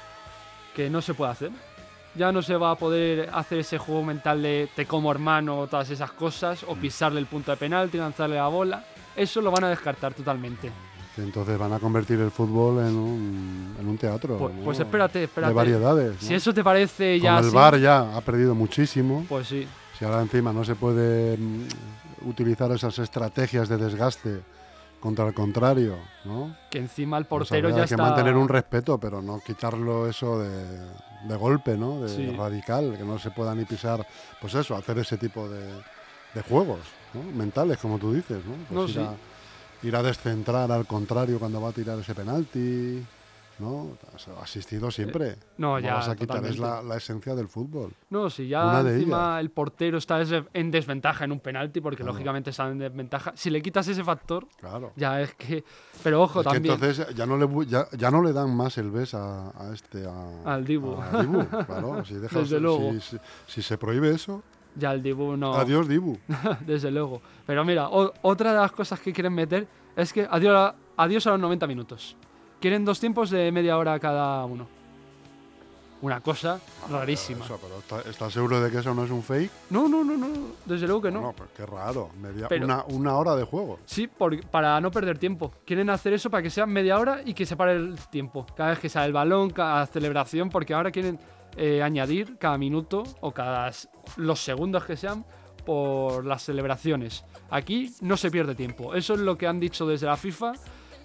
que 0.76 0.90
no 0.90 1.02
se 1.02 1.14
puede 1.14 1.32
hacer. 1.32 1.52
Ya 2.16 2.32
no 2.32 2.42
se 2.42 2.56
va 2.56 2.72
a 2.72 2.76
poder 2.76 3.30
hacer 3.32 3.60
ese 3.60 3.78
juego 3.78 4.04
mental 4.04 4.42
de 4.42 4.70
te 4.76 4.86
como 4.86 5.12
hermano 5.12 5.68
todas 5.68 5.90
esas 5.90 6.12
cosas, 6.12 6.64
o 6.68 6.76
pisarle 6.76 7.20
el 7.20 7.28
punto 7.28 7.52
de 7.52 7.58
penalti, 7.58 7.98
lanzarle 7.98 8.36
la 8.36 8.48
bola. 8.48 8.84
Eso 9.16 9.40
lo 9.40 9.52
van 9.52 9.64
a 9.64 9.70
descartar 9.70 10.14
totalmente. 10.14 10.72
Que 11.18 11.24
entonces 11.24 11.58
van 11.58 11.74
a 11.74 11.80
convertir 11.80 12.20
el 12.20 12.30
fútbol 12.30 12.78
en 12.88 12.96
un, 12.96 13.76
en 13.80 13.88
un 13.88 13.98
teatro. 13.98 14.38
Pues, 14.38 14.54
¿no? 14.54 14.64
pues 14.64 14.80
espérate, 14.80 15.24
espérate. 15.24 15.50
De 15.50 15.56
variedades. 15.56 16.16
Si 16.20 16.30
¿no? 16.30 16.36
eso 16.38 16.54
te 16.54 16.64
parece 16.64 17.20
ya 17.20 17.40
el 17.40 17.46
así, 17.48 17.56
VAR 17.56 17.80
ya 17.80 18.16
ha 18.16 18.22
perdido 18.22 18.54
muchísimo. 18.54 19.26
pues 19.28 19.48
sí. 19.48 19.68
Si 19.98 20.06
ahora 20.06 20.22
encima 20.22 20.54
no 20.54 20.64
se 20.64 20.76
puede 20.76 21.36
mm, 21.36 22.30
utilizar 22.30 22.72
esas 22.72 23.00
estrategias 23.00 23.68
de 23.68 23.78
desgaste 23.78 24.42
contra 25.00 25.28
el 25.28 25.34
contrario, 25.34 25.96
¿no? 26.24 26.56
Que 26.70 26.78
encima 26.78 27.18
el 27.18 27.26
Pues 27.26 27.50
portero 27.50 27.72
ya 27.72 27.78
que 27.78 27.96
está... 27.96 27.98
mantener 27.98 28.36
un 28.36 28.48
respeto, 28.48 29.00
pero 29.00 29.20
no 29.24 29.40
quitarlo 29.44 30.08
eso 30.08 30.38
de, 30.40 30.50
de 31.28 31.36
golpe, 31.36 31.76
¿no? 31.78 32.00
De 32.02 32.10
Sí. 32.10 32.30
radical, 32.38 32.96
que 32.96 33.04
no 33.04 33.18
se 33.18 33.32
pueda 33.32 33.56
ni 33.56 33.66
pisar, 33.66 34.06
pues 34.40 34.54
eso, 34.54 34.76
hacer 34.76 35.00
ese 35.00 35.18
tipo 35.18 35.50
de, 35.50 35.62
de 36.36 36.42
juegos, 36.48 36.82
¿no? 37.16 37.24
Mentales, 37.36 37.80
como 37.80 37.98
tú 37.98 38.14
dices, 38.14 38.38
¿no? 38.46 38.54
Pues 38.70 38.96
No, 38.96 39.16
ir, 39.84 39.96
a, 39.96 40.04
descentrar 40.04 40.72
al 40.72 40.86
contrario 40.86 41.40
cuando 41.40 41.62
va 41.62 41.70
a 41.70 41.74
tirar 41.74 41.98
ese 42.00 42.14
penalti, 42.16 43.04
¿no? 43.60 43.98
Has 44.16 44.28
asistido 44.42 44.92
siempre. 44.92 45.30
Eh, 45.30 45.36
no, 45.58 45.70
¿Cómo 45.70 45.80
ya, 45.80 45.96
vas 45.96 46.10
a 46.10 46.16
quitar? 46.16 46.46
Es 46.46 46.60
la, 46.60 46.82
esencia 46.96 47.34
del 47.34 47.48
fútbol. 47.48 47.92
No, 48.12 48.30
si 48.30 48.48
ya 48.48 48.82
encima 48.82 49.40
el 49.40 49.50
portero 49.50 49.98
está 49.98 50.22
en 50.54 50.70
desventaja 50.70 51.26
en 51.26 51.32
un 51.32 51.40
penalti, 51.40 51.82
porque 51.82 51.98
Claro. 51.98 52.14
lógicamente 52.14 52.52
está 52.52 52.68
en 52.70 52.78
desventaja. 52.78 53.34
Si 53.36 53.50
le 53.50 53.62
quitas 53.64 53.88
ese 53.88 54.04
factor, 54.04 54.48
Claro. 54.60 54.94
ya 54.96 55.22
es 55.22 55.34
que. 55.34 55.64
Pero 56.04 56.22
ojo 56.22 56.42
Es 56.42 56.48
que 56.48 56.54
también. 56.54 56.76
entonces 56.76 57.16
ya 57.16 57.26
no, 57.26 57.36
le, 57.38 57.66
ya, 57.66 57.88
ya 57.98 58.12
no 58.12 58.22
le 58.22 58.32
dan 58.32 58.56
más 58.56 58.78
el 58.78 58.92
bes 58.92 59.16
a, 59.16 59.50
a 59.50 59.74
este 59.74 60.06
a, 60.06 60.54
Al 60.54 60.64
Dibu. 60.64 61.02
a 61.02 61.20
Dibu, 61.22 61.44
claro, 61.66 62.06
si, 62.06 62.14
dejas- 62.14 62.34
Desde 62.44 62.60
luego. 62.60 62.92
si- 62.94 63.02
si- 63.02 63.18
si 63.48 63.62
se 63.64 63.78
prohíbe 63.80 64.12
eso, 64.12 64.44
Ya 64.78 64.92
el 64.92 65.02
Dibu 65.02 65.36
no. 65.38 65.54
adiós 65.56 65.88
Dibu. 65.88 66.18
Desde 66.66 66.92
luego. 66.92 67.22
Pero 67.46 67.66
mira, 67.66 67.90
o- 67.90 68.14
otra 68.22 68.52
de 68.54 68.60
las 68.60 68.72
cosas 68.72 69.00
que 69.00 69.12
quieren 69.12 69.34
meter 69.34 69.68
es 69.96 70.14
que 70.14 70.28
adiós 70.30 70.56
a, 70.56 70.76
adiós 71.04 71.26
a 71.28 71.32
los 71.32 71.40
90 71.40 71.66
minutos. 71.68 72.16
Quieren 72.62 72.86
dos 72.86 73.00
tiempos 73.00 73.30
de 73.30 73.52
media 73.52 73.78
hora 73.78 74.00
cada 74.00 74.44
uno. 74.46 74.68
Una 76.00 76.22
cosa 76.22 76.60
rarísima. 76.92 77.44
Eso, 77.44 77.60
pero 77.60 77.80
¿está- 77.80 78.08
¿estás 78.08 78.32
seguro 78.32 78.62
de 78.62 78.70
que 78.70 78.78
eso 78.78 78.94
no 78.94 79.04
es 79.04 79.10
un 79.10 79.24
fake? 79.24 79.50
No, 79.72 79.88
no, 79.90 80.04
no, 80.04 80.16
no. 80.16 80.28
Desde 80.64 80.86
luego 80.86 81.02
que 81.02 81.10
no. 81.10 81.22
No, 81.22 81.34
pues 81.34 81.50
qué 81.58 81.66
raro. 81.66 82.12
media- 82.22 82.48
Pero- 82.48 82.66
una, 82.66 82.84
una 82.90 83.16
hora 83.18 83.36
de 83.36 83.44
juego. 83.46 83.80
Sí, 83.86 84.06
por- 84.06 84.40
para 84.48 84.80
no 84.80 84.92
perder 84.92 85.18
tiempo. 85.18 85.52
Quieren 85.66 85.90
hacer 85.90 86.14
eso 86.14 86.30
para 86.30 86.44
que 86.44 86.52
sea 86.52 86.68
media 86.68 87.00
hora 87.00 87.22
y 87.26 87.34
que 87.34 87.48
se 87.48 87.56
pare 87.58 87.72
el 87.78 87.96
tiempo. 88.12 88.46
Cada 88.56 88.70
vez 88.72 88.80
que 88.80 88.90
sale 88.90 89.08
el 89.08 89.14
balón, 89.14 89.50
cada 89.50 89.88
celebración, 89.88 90.50
porque 90.52 90.76
ahora 90.76 90.92
quieren 90.92 91.20
eh, 91.58 91.82
añadir 91.84 92.38
cada 92.38 92.58
minuto 92.58 93.04
o 93.22 93.32
cada 93.32 93.72
los 94.16 94.40
segundos 94.44 94.86
que 94.86 94.96
sean 94.96 95.26
por 95.66 96.26
las 96.26 96.44
celebraciones. 96.44 97.24
Aquí 97.50 97.94
no 98.02 98.16
se 98.16 98.32
pierde 98.32 98.56
tiempo. 98.56 98.94
Eso 98.96 99.16
es 99.16 99.20
lo 99.20 99.38
que 99.38 99.48
han 99.48 99.60
dicho 99.60 99.86
desde 99.86 100.06
la 100.06 100.16
FIFA, 100.16 100.54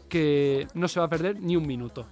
que 0.09 0.67
no 0.75 0.87
se 0.89 1.01
va 1.01 1.07
a 1.07 1.09
perder 1.09 1.41
ni 1.41 1.57
un 1.57 1.67
minuto. 1.67 2.07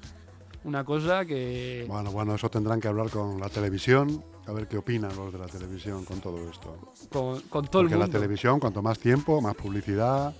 Una 0.64 0.84
cosa 0.84 1.24
que... 1.24 1.84
Bueno, 1.88 2.10
bueno, 2.10 2.34
eso 2.34 2.50
tendrán 2.50 2.80
que 2.80 2.88
hablar 2.88 3.08
con 3.08 3.40
la 3.40 3.48
televisión, 3.48 4.22
a 4.46 4.52
ver 4.52 4.68
qué 4.68 4.76
opinan 4.78 5.14
los 5.16 5.32
de 5.32 5.38
la 5.38 5.46
televisión 5.46 6.04
con 6.04 6.20
todo 6.20 6.50
esto. 6.50 6.76
Con, 7.10 7.40
con 7.42 7.66
todo 7.66 7.82
Porque 7.82 7.94
el 7.94 8.00
la 8.00 8.06
mundo. 8.06 8.18
televisión, 8.18 8.60
cuanto 8.60 8.82
más 8.82 8.98
tiempo, 8.98 9.40
más 9.40 9.54
publicidad, 9.54 10.34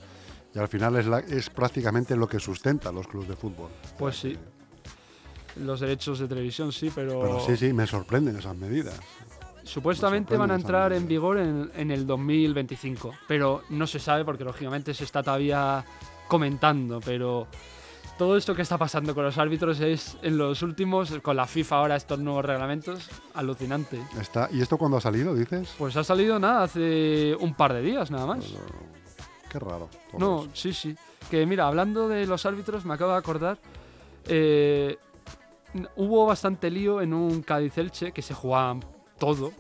y 0.54 0.59
al 0.59 0.69
final 0.69 0.97
es, 0.97 1.07
la- 1.07 1.21
es 1.21 1.49
prácticamente 1.49 2.16
lo 2.16 2.26
que 2.28 2.38
sustenta 2.40 2.90
los 2.92 3.07
clubes 3.07 3.28
de 3.28 3.37
fútbol. 3.37 3.71
Pues 3.99 4.16
sí. 4.19 4.37
Los 5.57 5.80
derechos 5.80 6.19
de 6.19 6.28
televisión 6.28 6.73
sí, 6.73 6.90
pero... 6.95 7.21
Pero 7.21 7.40
sí, 7.40 7.57
sí, 7.57 7.73
me 7.73 7.87
sorprenden 7.87 8.37
esas 8.37 8.57
medidas. 8.57 8.99
Supuestamente 9.64 10.35
Me 10.35 10.38
van 10.38 10.50
a 10.50 10.54
entrar 10.54 10.92
en 10.92 11.07
vigor 11.07 11.38
en, 11.38 11.71
en 11.76 11.90
el 11.90 12.07
2025, 12.07 13.12
pero 13.28 13.62
no 13.71 13.87
se 13.87 13.99
sabe 13.99 14.25
porque 14.25 14.42
lógicamente 14.45 14.95
se 14.95 15.04
está 15.04 15.23
todavía 15.23 15.85
comentando, 16.28 17.00
pero 17.04 17.47
todo 18.19 18.37
esto 18.37 18.54
que 18.54 18.62
está 18.62 18.78
pasando 18.78 19.14
con 19.14 19.23
los 19.25 19.38
árbitros 19.38 19.80
es 19.80 20.16
en 20.23 20.38
los 20.38 20.62
últimos, 20.62 21.12
con 21.23 21.37
la 21.37 21.47
FIFA 21.47 21.76
ahora 21.76 21.97
estos 21.97 22.19
nuevos 22.19 22.45
reglamentos, 22.45 23.09
alucinante. 23.35 24.00
Está, 24.21 24.49
¿Y 24.50 24.61
esto 24.61 24.76
cuándo 24.78 24.97
ha 24.97 25.00
salido, 25.00 25.35
dices? 25.35 25.75
Pues 25.78 25.97
ha 25.97 26.04
salido 26.04 26.38
nada 26.38 26.64
hace 26.64 27.37
un 27.38 27.54
par 27.54 27.73
de 27.75 27.83
días 27.83 28.11
nada 28.11 28.26
más. 28.26 28.45
Qué 29.50 29.59
raro. 29.59 29.88
No, 30.19 30.42
eso. 30.45 30.50
sí, 30.54 30.73
sí. 30.73 30.97
Que 31.30 31.45
mira, 31.47 31.66
hablando 31.69 32.09
de 32.09 32.26
los 32.26 32.45
árbitros, 32.47 32.85
me 32.85 32.95
acabo 32.95 33.12
de 33.12 33.19
acordar. 33.19 33.59
eh, 34.26 34.97
hubo 35.96 36.26
bastante 36.26 36.70
lío 36.70 37.00
en 37.00 37.14
un 37.14 37.42
Cádiz 37.42 37.78
Elche 37.78 38.12
que 38.12 38.22
se 38.22 38.34
jugaban 38.34 38.84
todo. 39.18 39.52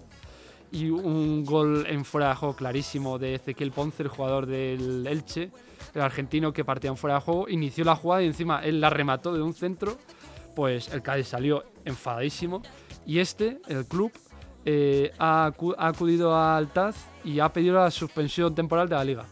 y 0.72 0.88
un 0.88 1.44
gol 1.44 1.84
en 1.88 2.04
fuera 2.04 2.28
de 2.28 2.36
juego 2.36 2.54
clarísimo 2.54 3.18
de 3.18 3.34
Ezequiel 3.34 3.72
Ponce, 3.72 4.04
el 4.04 4.08
jugador 4.08 4.46
del 4.46 5.04
Elche, 5.04 5.50
el 5.94 6.00
argentino 6.00 6.52
que 6.52 6.64
partía 6.64 6.90
en 6.90 6.96
fuera 6.96 7.16
de 7.16 7.22
juego, 7.22 7.48
inició 7.48 7.84
la 7.84 7.96
jugada 7.96 8.22
y 8.22 8.26
encima 8.26 8.64
él 8.64 8.80
la 8.80 8.88
remató 8.88 9.32
de 9.32 9.42
un 9.42 9.52
centro, 9.52 9.98
pues 10.54 10.88
el 10.92 11.02
Cádiz 11.02 11.26
salió 11.26 11.64
enfadadísimo 11.84 12.62
y 13.04 13.18
este, 13.18 13.60
el 13.66 13.84
club, 13.86 14.12
eh, 14.64 15.10
ha 15.18 15.52
acudido 15.78 16.36
al 16.36 16.72
TAZ 16.72 16.96
y 17.24 17.40
ha 17.40 17.52
pedido 17.52 17.76
la 17.76 17.90
suspensión 17.90 18.54
temporal 18.54 18.88
de 18.88 18.94
la 18.94 19.04
liga. 19.04 19.26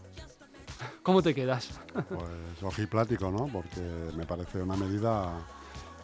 ¿Cómo 1.03 1.21
te 1.21 1.35
quedas? 1.35 1.79
Pues 1.93 2.63
ojiplático, 2.63 3.31
¿no? 3.31 3.47
Porque 3.47 3.81
me 4.15 4.25
parece 4.25 4.61
una 4.61 4.75
medida, 4.75 5.45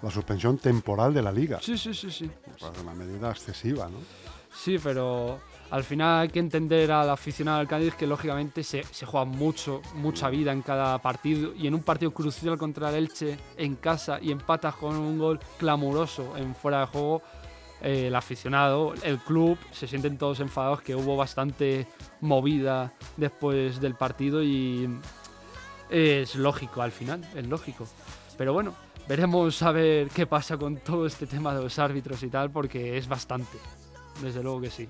la 0.06 0.12
suspensión 0.12 0.60
temporal 0.60 1.16
de 1.16 1.22
la 1.24 1.32
liga. 1.32 1.60
Sí, 1.60 1.80
sí, 1.80 1.92
sí, 1.92 2.12
sí. 2.12 2.30
Una 2.84 2.94
medida 2.94 3.32
excesiva, 3.32 3.90
¿no? 3.90 3.98
Sí, 4.56 4.78
pero 4.78 5.40
al 5.72 5.84
final 5.84 6.22
hay 6.22 6.30
que 6.30 6.38
entender 6.38 6.92
al 6.92 7.10
aficionado 7.10 7.60
al 7.60 7.68
Cádiz 7.68 7.96
que 7.96 8.06
lógicamente 8.06 8.64
se, 8.64 8.84
se 8.84 9.04
juega 9.08 9.26
mucho, 9.26 9.82
mucha 9.96 10.30
vida 10.30 10.52
en 10.52 10.62
cada 10.62 11.00
partido 11.00 11.56
y 11.56 11.66
en 11.66 11.74
un 11.74 11.82
partido 11.82 12.12
crucial 12.12 12.56
contra 12.56 12.90
el 12.90 12.96
Elche 12.98 13.36
en 13.58 13.78
casa 13.78 14.20
y 14.22 14.32
empatas 14.32 14.76
con 14.76 14.96
un 14.96 15.18
gol 15.18 15.40
clamoroso 15.58 16.38
en 16.38 16.54
fuera 16.54 16.82
de 16.82 16.86
juego, 16.86 17.24
eh, 17.82 18.06
el 18.08 18.16
aficionado, 18.16 18.94
el 19.02 19.18
club, 19.18 19.58
se 19.72 19.88
sienten 19.88 20.20
todos 20.20 20.40
enfadados 20.40 20.84
que 20.84 20.96
hubo 20.96 21.18
bastante 21.18 21.88
movida 22.22 22.94
después 23.18 23.82
del 23.82 23.96
partido 23.96 24.44
y 24.44 24.88
es 25.90 26.36
lógico 26.36 26.84
al 26.84 26.92
final, 26.92 27.28
es 27.36 27.48
lógico. 27.48 27.88
Pero 28.38 28.54
bueno, 28.54 28.85
veremos 29.08 29.62
a 29.62 29.72
ver 29.72 30.10
qué 30.10 30.26
pasa 30.26 30.58
con 30.58 30.78
todo 30.78 31.06
este 31.06 31.28
tema 31.28 31.54
de 31.54 31.64
los 31.64 31.78
árbitros 31.80 32.22
y 32.24 32.30
tal 32.30 32.52
porque 32.52 32.98
es 32.98 33.08
bastante. 33.08 33.58
Desde 34.22 34.42
luego 34.42 34.62
que 34.62 34.70
sí. 34.70 34.90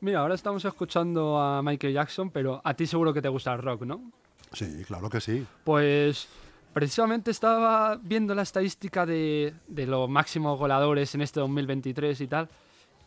Mira, 0.00 0.20
ahora 0.20 0.36
estamos 0.36 0.64
escuchando 0.64 1.38
a 1.38 1.60
Michael 1.60 1.92
Jackson, 1.92 2.30
pero 2.30 2.62
a 2.64 2.74
ti 2.74 2.86
seguro 2.86 3.12
que 3.12 3.20
te 3.20 3.28
gusta 3.28 3.52
el 3.52 3.60
rock, 3.60 3.82
¿no? 3.82 4.12
Sí, 4.52 4.84
claro 4.86 5.10
que 5.10 5.20
sí. 5.20 5.44
Pues 5.64 6.28
precisamente 6.78 7.32
estaba 7.32 7.96
viendo 8.00 8.36
la 8.36 8.42
estadística 8.42 9.04
de, 9.04 9.52
de 9.66 9.84
los 9.84 10.08
máximos 10.08 10.56
goleadores 10.56 11.12
en 11.16 11.22
este 11.22 11.40
2023 11.40 12.20
y 12.20 12.28
tal, 12.28 12.48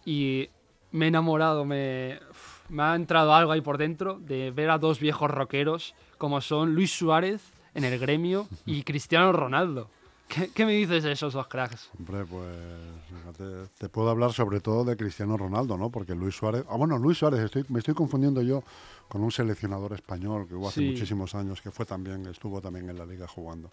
y 0.03 0.49
me 0.91 1.05
he 1.05 1.07
enamorado, 1.07 1.63
me, 1.63 2.19
me 2.67 2.83
ha 2.83 2.95
entrado 2.95 3.33
algo 3.33 3.53
ahí 3.53 3.61
por 3.61 3.77
dentro 3.77 4.19
de 4.19 4.51
ver 4.51 4.71
a 4.71 4.77
dos 4.77 4.99
viejos 4.99 5.31
rockeros 5.31 5.95
como 6.17 6.41
son 6.41 6.75
Luis 6.75 6.91
Suárez 6.91 7.41
en 7.73 7.85
el 7.85 7.97
gremio 7.97 8.49
y 8.65 8.83
Cristiano 8.83 9.31
Ronaldo. 9.31 9.89
¿Qué, 10.33 10.49
qué 10.49 10.65
me 10.65 10.71
dices 10.71 11.03
de 11.03 11.11
esos 11.11 11.33
dos 11.33 11.47
cracks? 11.47 11.89
Hombre, 11.99 12.23
pues 12.25 13.67
te 13.77 13.89
puedo 13.89 14.09
hablar 14.09 14.31
sobre 14.31 14.61
todo 14.61 14.85
de 14.85 14.95
Cristiano 14.95 15.35
Ronaldo, 15.35 15.77
¿no? 15.77 15.89
Porque 15.89 16.15
Luis 16.15 16.35
Suárez, 16.35 16.63
ah 16.69 16.77
bueno, 16.77 16.97
Luis 16.97 17.17
Suárez, 17.17 17.41
estoy, 17.41 17.65
me 17.69 17.79
estoy 17.79 17.93
confundiendo 17.93 18.41
yo 18.41 18.63
con 19.09 19.21
un 19.23 19.31
seleccionador 19.31 19.93
español 19.93 20.47
que 20.47 20.55
hubo 20.55 20.69
hace 20.69 20.79
Sí. 20.81 20.87
muchísimos 20.87 21.35
años, 21.35 21.61
que 21.61 21.69
fue 21.71 21.85
también, 21.85 22.25
estuvo 22.27 22.61
también 22.61 22.89
en 22.89 22.97
la 22.97 23.05
liga 23.05 23.27
jugando. 23.27 23.69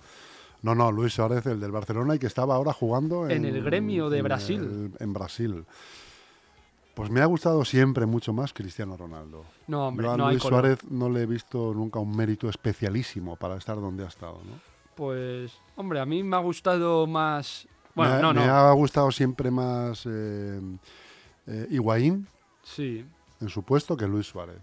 No, 0.62 0.74
no, 0.74 0.90
Luis 0.90 1.12
Suárez, 1.14 1.46
el 1.46 1.60
del 1.60 1.70
Barcelona 1.70 2.16
y 2.16 2.18
que 2.18 2.26
estaba 2.26 2.56
ahora 2.56 2.72
jugando 2.72 3.28
En 3.28 3.44
el 3.44 3.62
gremio 3.62 4.10
de 4.10 4.18
en 4.18 4.24
Brasil. 4.24 4.60
el- 4.60 4.92
en 4.98 5.12
Brasil. 5.12 5.64
Pues 6.94 7.10
me 7.10 7.20
ha 7.20 7.26
gustado 7.26 7.64
siempre 7.64 8.06
mucho 8.06 8.32
más 8.32 8.52
Cristiano 8.52 8.96
Ronaldo. 8.96 9.44
No, 9.68 9.86
hombre, 9.86 10.06
Yo 10.06 10.12
a 10.12 10.16
no 10.16 10.30
Luis. 10.30 10.42
Suárez 10.42 10.78
no 10.90 11.08
le 11.08 11.22
he 11.22 11.26
visto 11.26 11.72
nunca 11.72 12.00
un 12.00 12.16
mérito 12.16 12.48
especialísimo 12.48 13.36
para 13.36 13.56
estar 13.56 13.76
donde 13.76 14.04
ha 14.04 14.08
estado, 14.08 14.40
¿no? 14.44 14.77
Pues, 14.98 15.52
hombre, 15.76 16.00
a 16.00 16.04
mí 16.04 16.24
me 16.24 16.34
ha 16.34 16.40
gustado 16.40 17.06
más... 17.06 17.68
Bueno, 17.94 18.10
me, 18.14 18.18
ha- 18.18 18.20
no, 18.22 18.32
no. 18.34 18.40
me 18.40 18.48
ha 18.48 18.72
gustado 18.72 19.12
siempre 19.12 19.48
más 19.48 20.04
eh, 20.06 20.60
eh, 21.46 21.68
Higuaín 21.70 22.26
Sí. 22.64 23.06
en 23.40 23.48
su 23.48 23.62
puesto 23.62 23.96
que 23.96 24.08
Luis 24.08 24.26
Suárez. 24.26 24.58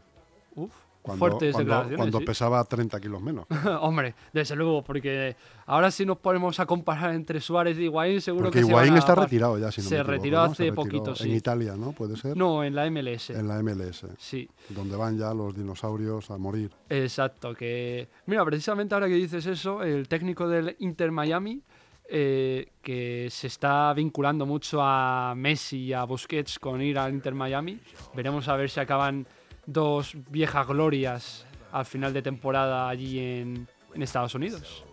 Uf, 0.58 0.74
Cuando, 1.06 1.20
fuertes 1.20 1.52
cuando, 1.54 1.60
declaraciones, 1.60 1.98
cuando 1.98 2.20
sí. 2.20 2.26
pesaba 2.26 2.64
30 2.64 3.00
kilos 3.00 3.22
menos. 3.22 3.46
Hombre, 3.82 4.16
desde 4.34 4.56
luego, 4.56 4.84
porque 4.84 5.36
ahora 5.68 5.92
si 5.92 6.06
nos 6.06 6.18
ponemos 6.18 6.60
a 6.60 6.66
comparar 6.66 7.14
entre 7.14 7.40
Suárez 7.40 7.78
y 7.78 7.84
Higuaín, 7.84 8.22
seguro 8.22 8.46
Porque 8.46 8.60
que 8.60 8.66
se 8.66 8.70
Higuaín 8.72 8.90
van 8.90 8.96
a 8.98 9.00
está 9.00 9.16
retirado 9.16 9.60
ya, 9.60 9.72
si 9.72 9.82
no 9.82 9.88
Se 9.88 9.96
me 9.96 10.02
equivoco, 10.02 10.12
retiró 10.12 10.38
¿no? 10.38 10.44
hace 10.44 10.56
Se 10.56 10.64
retiró 10.64 10.76
poquito, 10.76 11.10
En 11.12 11.16
sí. 11.16 11.32
Italia, 11.32 11.76
¿no? 11.78 11.92
Puede 11.92 12.18
ser. 12.18 12.36
No, 12.36 12.64
en 12.64 12.74
la 12.74 12.90
MLS. 12.90 13.30
En 13.30 13.48
la 13.48 13.62
MLS, 13.62 14.06
Sí, 14.18 14.50
donde 14.70 14.96
van 14.96 15.18
ya 15.18 15.34
los 15.34 15.56
dinosaurios 15.56 16.32
a 16.32 16.38
morir. 16.38 16.72
exacto. 16.90 17.54
Que 17.54 18.10
mira, 18.26 18.44
precisamente 18.44 18.96
ahora 18.96 19.08
que 19.08 19.14
dices 19.14 19.46
eso, 19.46 19.84
el 19.84 20.08
técnico 20.08 20.48
del 20.48 20.76
Inter 20.80 21.12
Miami, 21.12 21.62
eh, 22.08 22.70
que 22.82 23.28
se 23.32 23.48
está 23.48 23.92
vinculando 23.94 24.46
mucho 24.46 24.80
a 24.82 25.34
Messi 25.36 25.86
y 25.86 25.94
a 25.94 26.04
Busquets 26.04 26.60
con 26.60 26.82
ir 26.82 26.98
al 27.00 27.14
Inter 27.14 27.34
Miami, 27.34 27.80
veremos 28.16 28.48
a 28.48 28.56
ver 28.56 28.70
si 28.70 28.80
acaban 28.80 29.26
dos 29.66 30.14
viejas 30.30 30.68
glorias 30.68 31.46
al 31.72 31.86
final 31.86 32.14
de 32.14 32.22
temporada 32.22 32.88
allí 32.90 33.20
en, 33.20 33.68
en 33.94 34.02
Estados 34.02 34.36
Unidos. 34.36 34.84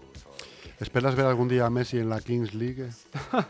¿Esperas 0.81 1.15
ver 1.15 1.27
algún 1.27 1.49
día 1.49 1.67
a 1.67 1.71
Messi 1.71 1.99
en 1.99 2.09
la 2.09 2.21
Kings 2.21 2.55
League? 2.55 2.89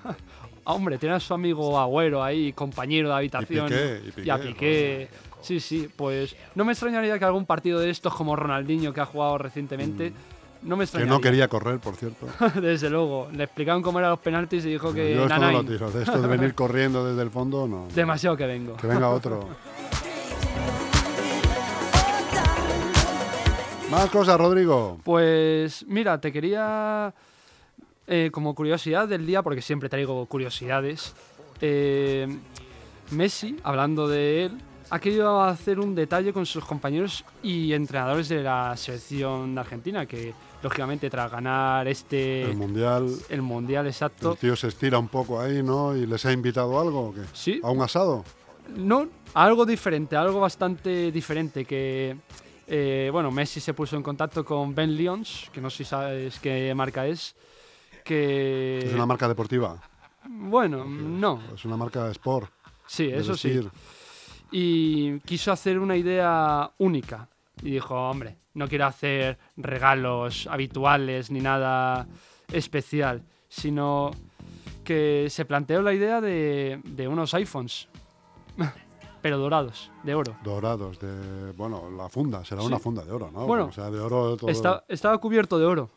Hombre, 0.65 0.99
tiene 0.99 1.15
a 1.15 1.21
su 1.21 1.33
amigo 1.35 1.79
Agüero 1.81 2.23
ahí, 2.23 2.53
compañero 2.53 3.09
de 3.09 3.15
habitación. 3.15 3.67
Piqué, 3.69 4.01
y 4.07 4.11
Piqué, 4.13 4.31
a 4.31 4.39
Piqué. 4.39 5.09
Sí, 5.41 5.59
sí, 5.59 5.89
pues 5.97 6.37
no 6.55 6.65
me 6.65 6.73
extrañaría 6.73 7.19
que 7.19 7.25
algún 7.25 7.47
partido 7.47 7.81
de 7.81 7.91
estos 7.91 8.15
como 8.15 8.37
Ronaldinho 8.37 8.93
que 8.93 9.01
ha 9.01 9.07
jugado 9.07 9.39
recientemente, 9.39 10.13
no 10.63 10.77
me 10.77 10.77
Mm. 10.77 10.79
Que 10.79 10.85
extrañaría. 10.85 11.13
no 11.15 11.21
quería 11.21 11.49
correr, 11.49 11.81
por 11.81 11.97
cierto. 11.97 12.27
Desde 12.61 12.91
luego, 12.91 13.29
le 13.33 13.45
explicaron 13.45 13.83
cómo 13.83 13.99
eran 13.99 14.11
los 14.13 14.21
penaltis 14.21 14.65
y 14.67 14.71
dijo 14.71 14.93
que 14.93 15.15
Yo 15.15 15.23
esto 15.25 15.39
no 15.39 15.51
lo 15.51 15.65
tiro. 15.65 15.89
Esto 15.89 16.23
de 16.23 16.29
venir 16.29 16.55
corriendo 16.55 17.05
desde 17.05 17.23
el 17.23 17.31
fondo, 17.31 17.67
no. 17.67 17.89
demasiado 17.93 18.37
que 18.37 18.47
vengo. 18.47 18.77
Que 18.77 18.87
venga 18.87 19.09
otro. 19.09 19.49
Más 23.93 24.09
cosas, 24.09 24.39
Rodrigo. 24.39 24.99
Pues 25.05 25.85
mira, 25.87 26.19
te 26.19 26.33
quería, 26.33 27.13
eh, 28.07 28.31
como 28.33 28.55
curiosidad 28.55 29.07
del 29.07 29.27
día, 29.27 29.43
porque 29.43 29.61
siempre 29.61 29.91
traigo 29.91 30.25
curiosidades, 30.25 31.15
eh, 31.61 32.27
Messi, 33.11 33.59
hablando 33.63 34.09
de 34.09 34.47
él, 34.47 34.59
ha 34.89 34.99
querido 34.99 35.43
hacer 35.43 35.79
un 35.79 35.95
detalle 35.95 36.33
con 36.33 36.47
sus 36.47 36.65
compañeros 36.65 37.23
y 37.43 37.75
entrenadores 37.75 38.31
de 38.31 38.43
la 38.43 38.75
selección 38.79 39.55
de 39.55 39.61
Argentina, 39.61 40.07
que 40.07 40.33
lógicamente 40.63 41.11
tras 41.11 41.31
ganar 41.31 41.87
este 41.87 42.45
El 42.45 42.57
mundial. 42.57 43.15
el 43.29 43.43
mundial 43.43 43.87
exacto, 43.87 44.33
El 44.33 44.39
tío 44.39 44.57
se 44.57 44.69
estira 44.69 44.99
un 44.99 45.09
poco 45.09 45.39
ahí, 45.39 45.63
¿no? 45.63 45.95
¿Y 45.95 46.07
les 46.07 46.25
ha 46.25 46.33
invitado 46.33 46.81
algo 46.81 47.09
o 47.09 47.13
qué? 47.15 47.21
Sí. 47.35 47.61
¿A 47.63 47.71
un 47.71 47.83
asado? 47.83 48.25
No, 48.75 49.07
algo 49.35 49.67
diferente, 49.67 50.17
algo 50.17 50.41
bastante 50.41 51.13
diferente 51.13 51.67
que... 51.67 52.17
eh, 52.75 53.11
bueno, 53.13 53.31
Messi 53.31 53.61
se 53.61 53.75
puso 53.75 53.97
en 53.97 54.03
contacto 54.03 54.47
con 54.47 54.75
Ben 54.75 54.97
Lyons, 54.97 55.51
que 55.53 55.61
no 55.61 55.69
sé 55.69 55.79
si 55.79 55.85
sabes 55.85 56.39
qué 56.41 56.75
marca 56.75 57.07
es, 57.07 57.37
que... 58.03 58.79
¿Es 58.79 58.95
una 58.95 59.05
marca 59.05 59.29
deportiva? 59.29 59.79
Bueno, 60.27 60.83
no, 60.87 61.39
Es 61.55 61.67
una 61.67 61.77
marca 61.77 62.05
de 62.07 62.13
sport. 62.13 62.51
sí, 62.87 63.09
de 63.09 63.19
eso 63.19 63.37
sí. 63.37 63.51
vestir. 63.51 63.71
Y 64.51 65.21
quiso 65.21 65.53
hacer 65.53 65.79
una 65.79 65.97
idea 65.97 66.71
única. 66.79 67.29
Y 67.61 67.73
dijo, 67.73 67.95
hombre, 67.95 68.39
no 68.55 68.67
quiero 68.67 68.87
hacer 68.87 69.39
regalos 69.59 70.47
habituales 70.47 71.31
ni 71.31 71.41
nada 71.41 72.07
especial, 72.51 73.23
sino 73.51 74.13
que 74.83 75.27
se 75.29 75.45
planteó 75.45 75.83
la 75.83 75.93
idea 75.93 76.23
de, 76.23 76.81
de 76.85 77.07
unos 77.07 77.35
iPhones, 77.35 77.89
pero 79.23 79.39
dorados, 79.39 79.91
de 80.03 80.15
oro. 80.15 80.37
Dorados, 80.45 80.99
de. 80.99 81.53
Bueno, 81.53 81.91
la 81.97 82.09
funda, 82.09 82.45
será 82.45 82.63
una 82.63 82.79
funda 82.79 83.05
de 83.05 83.13
oro, 83.13 83.31
¿no? 83.33 83.47
Bueno, 83.47 83.67
o 83.67 83.73
sea, 83.73 83.91
de 83.91 83.99
oro 84.01 84.37
todo. 84.37 84.51
Está- 84.51 84.85
estaba 84.89 85.17
cubierto 85.19 85.59
de 85.59 85.65
oro. 85.67 85.89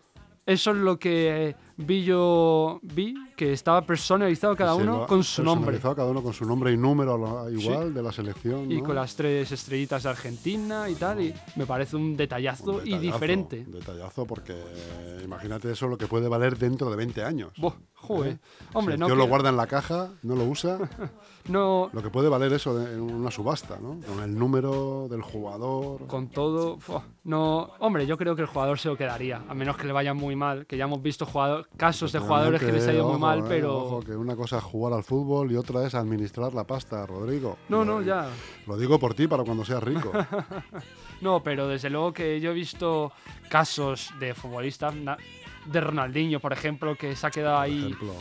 Eso 0.45 0.71
es 0.71 0.77
lo 0.77 0.99
que 0.99 1.55
vi 1.77 2.03
yo, 2.03 2.79
vi, 2.83 3.15
que 3.35 3.51
estaba 3.53 3.81
personalizado 3.85 4.55
cada 4.55 4.75
uno 4.75 5.05
con 5.07 5.23
su 5.23 5.43
nombre. 5.43 5.71
personalizado 5.73 5.95
Cada 5.95 6.09
uno 6.11 6.23
con 6.23 6.33
su 6.33 6.45
nombre 6.45 6.71
y 6.71 6.77
número 6.77 7.49
igual 7.49 7.93
de 7.93 8.01
la 8.01 8.11
selección. 8.11 8.71
Y 8.71 8.77
¿no? 8.77 8.83
con 8.85 8.95
las 8.95 9.15
tres 9.15 9.51
estrellitas 9.51 10.03
de 10.03 10.09
Argentina 10.09 10.89
y 10.89 10.95
tal, 10.95 11.21
y 11.21 11.33
me 11.55 11.65
parece 11.65 11.95
un 11.95 12.15
detallazo, 12.15 12.71
Un 12.71 12.87
y 12.87 12.91
detallazo, 12.91 13.01
diferente. 13.01 13.63
un 13.65 13.71
detallazo 13.73 14.25
porque 14.25 14.53
eh, 14.53 15.21
imagínate 15.23 15.71
eso 15.71 15.87
lo 15.87 15.97
que 15.97 16.07
puede 16.07 16.27
valer 16.29 16.57
dentro 16.57 16.89
de 16.89 16.95
20 16.95 17.23
años. 17.23 17.51
Buah, 17.57 17.73
joder. 17.93 18.33
¿Eh? 18.33 18.37
Hombre, 18.73 18.95
si 18.97 19.01
el 19.03 19.09
no, 19.09 19.15
lo 19.15 19.27
guarda 19.27 19.49
en 19.49 19.57
la 19.57 19.67
caja, 19.67 20.09
no 20.23 20.35
lo 20.35 20.45
usa, 20.45 20.77
no 21.49 21.89
lo 21.91 22.01
que 22.01 22.09
puede 22.09 22.29
valer 22.29 22.53
eso 22.53 22.77
de- 22.77 22.93
en 22.93 23.01
una 23.01 23.31
subasta, 23.31 23.77
¿no? 23.81 23.99
Con 24.07 24.23
el 24.23 24.37
número 24.37 25.07
del 25.09 25.21
jugador. 25.21 26.07
con 26.07 26.29
todo, 26.29 26.77
no, 27.23 27.71
hombre, 27.79 28.05
yo 28.07 28.17
creo 28.17 28.35
que 28.35 28.41
el 28.43 28.47
jugador 28.47 28.79
se 28.79 28.87
lo 28.87 28.97
quedaría, 28.97 29.41
a 29.47 29.53
menos 29.53 29.77
que 29.77 29.87
le 29.87 29.93
vaya 29.93 30.13
muy 30.13 30.35
mal, 30.35 30.65
que 30.65 30.77
ya 30.77 30.85
hemos 30.85 31.01
visto 31.01 31.25
jugador- 31.25 31.64
casos 31.77 32.11
de 32.11 32.19
jugadores 32.19 32.61
que 32.61 32.71
les 32.71 32.87
ha 32.87 32.93
ido 32.93 33.07
muy 33.09 33.19
mal, 33.19 33.39
eh, 33.39 33.45
pero... 33.47 33.77
Ojo, 33.77 33.99
que 34.01 34.15
una 34.15 34.35
cosa 34.35 34.57
es 34.57 34.63
jugar 34.63 34.93
al 34.93 35.03
fútbol 35.03 35.51
y 35.51 35.55
otra 35.57 35.85
es 35.85 35.95
administrar 35.95 36.53
la 36.53 36.63
pasta, 36.63 37.05
Rodrigo. 37.05 37.57
No, 37.69 37.83
no, 37.83 38.01
ya. 38.01 38.29
Lo 38.67 38.77
digo 38.77 38.97
por 38.99 39.13
ti 39.13 39.27
para 39.27 39.43
cuando 39.43 39.65
seas 39.65 39.83
rico. 39.83 40.11
No, 41.21 41.41
pero 41.41 41.69
desde 41.69 41.89
luego 41.89 42.11
que 42.11 42.41
yo 42.41 42.51
he 42.51 42.53
visto 42.53 43.11
casos 43.49 44.11
de 44.19 44.33
futbolistas, 44.33 44.93
de 45.65 45.81
Ronaldinho, 45.81 46.41
por 46.41 46.51
ejemplo, 46.51 46.95
que 46.95 47.15
se 47.15 47.25
ha 47.25 47.31
quedado 47.31 47.55
Por 47.55 47.63
ahí. 47.63 47.79
ejemplo, 47.85 48.13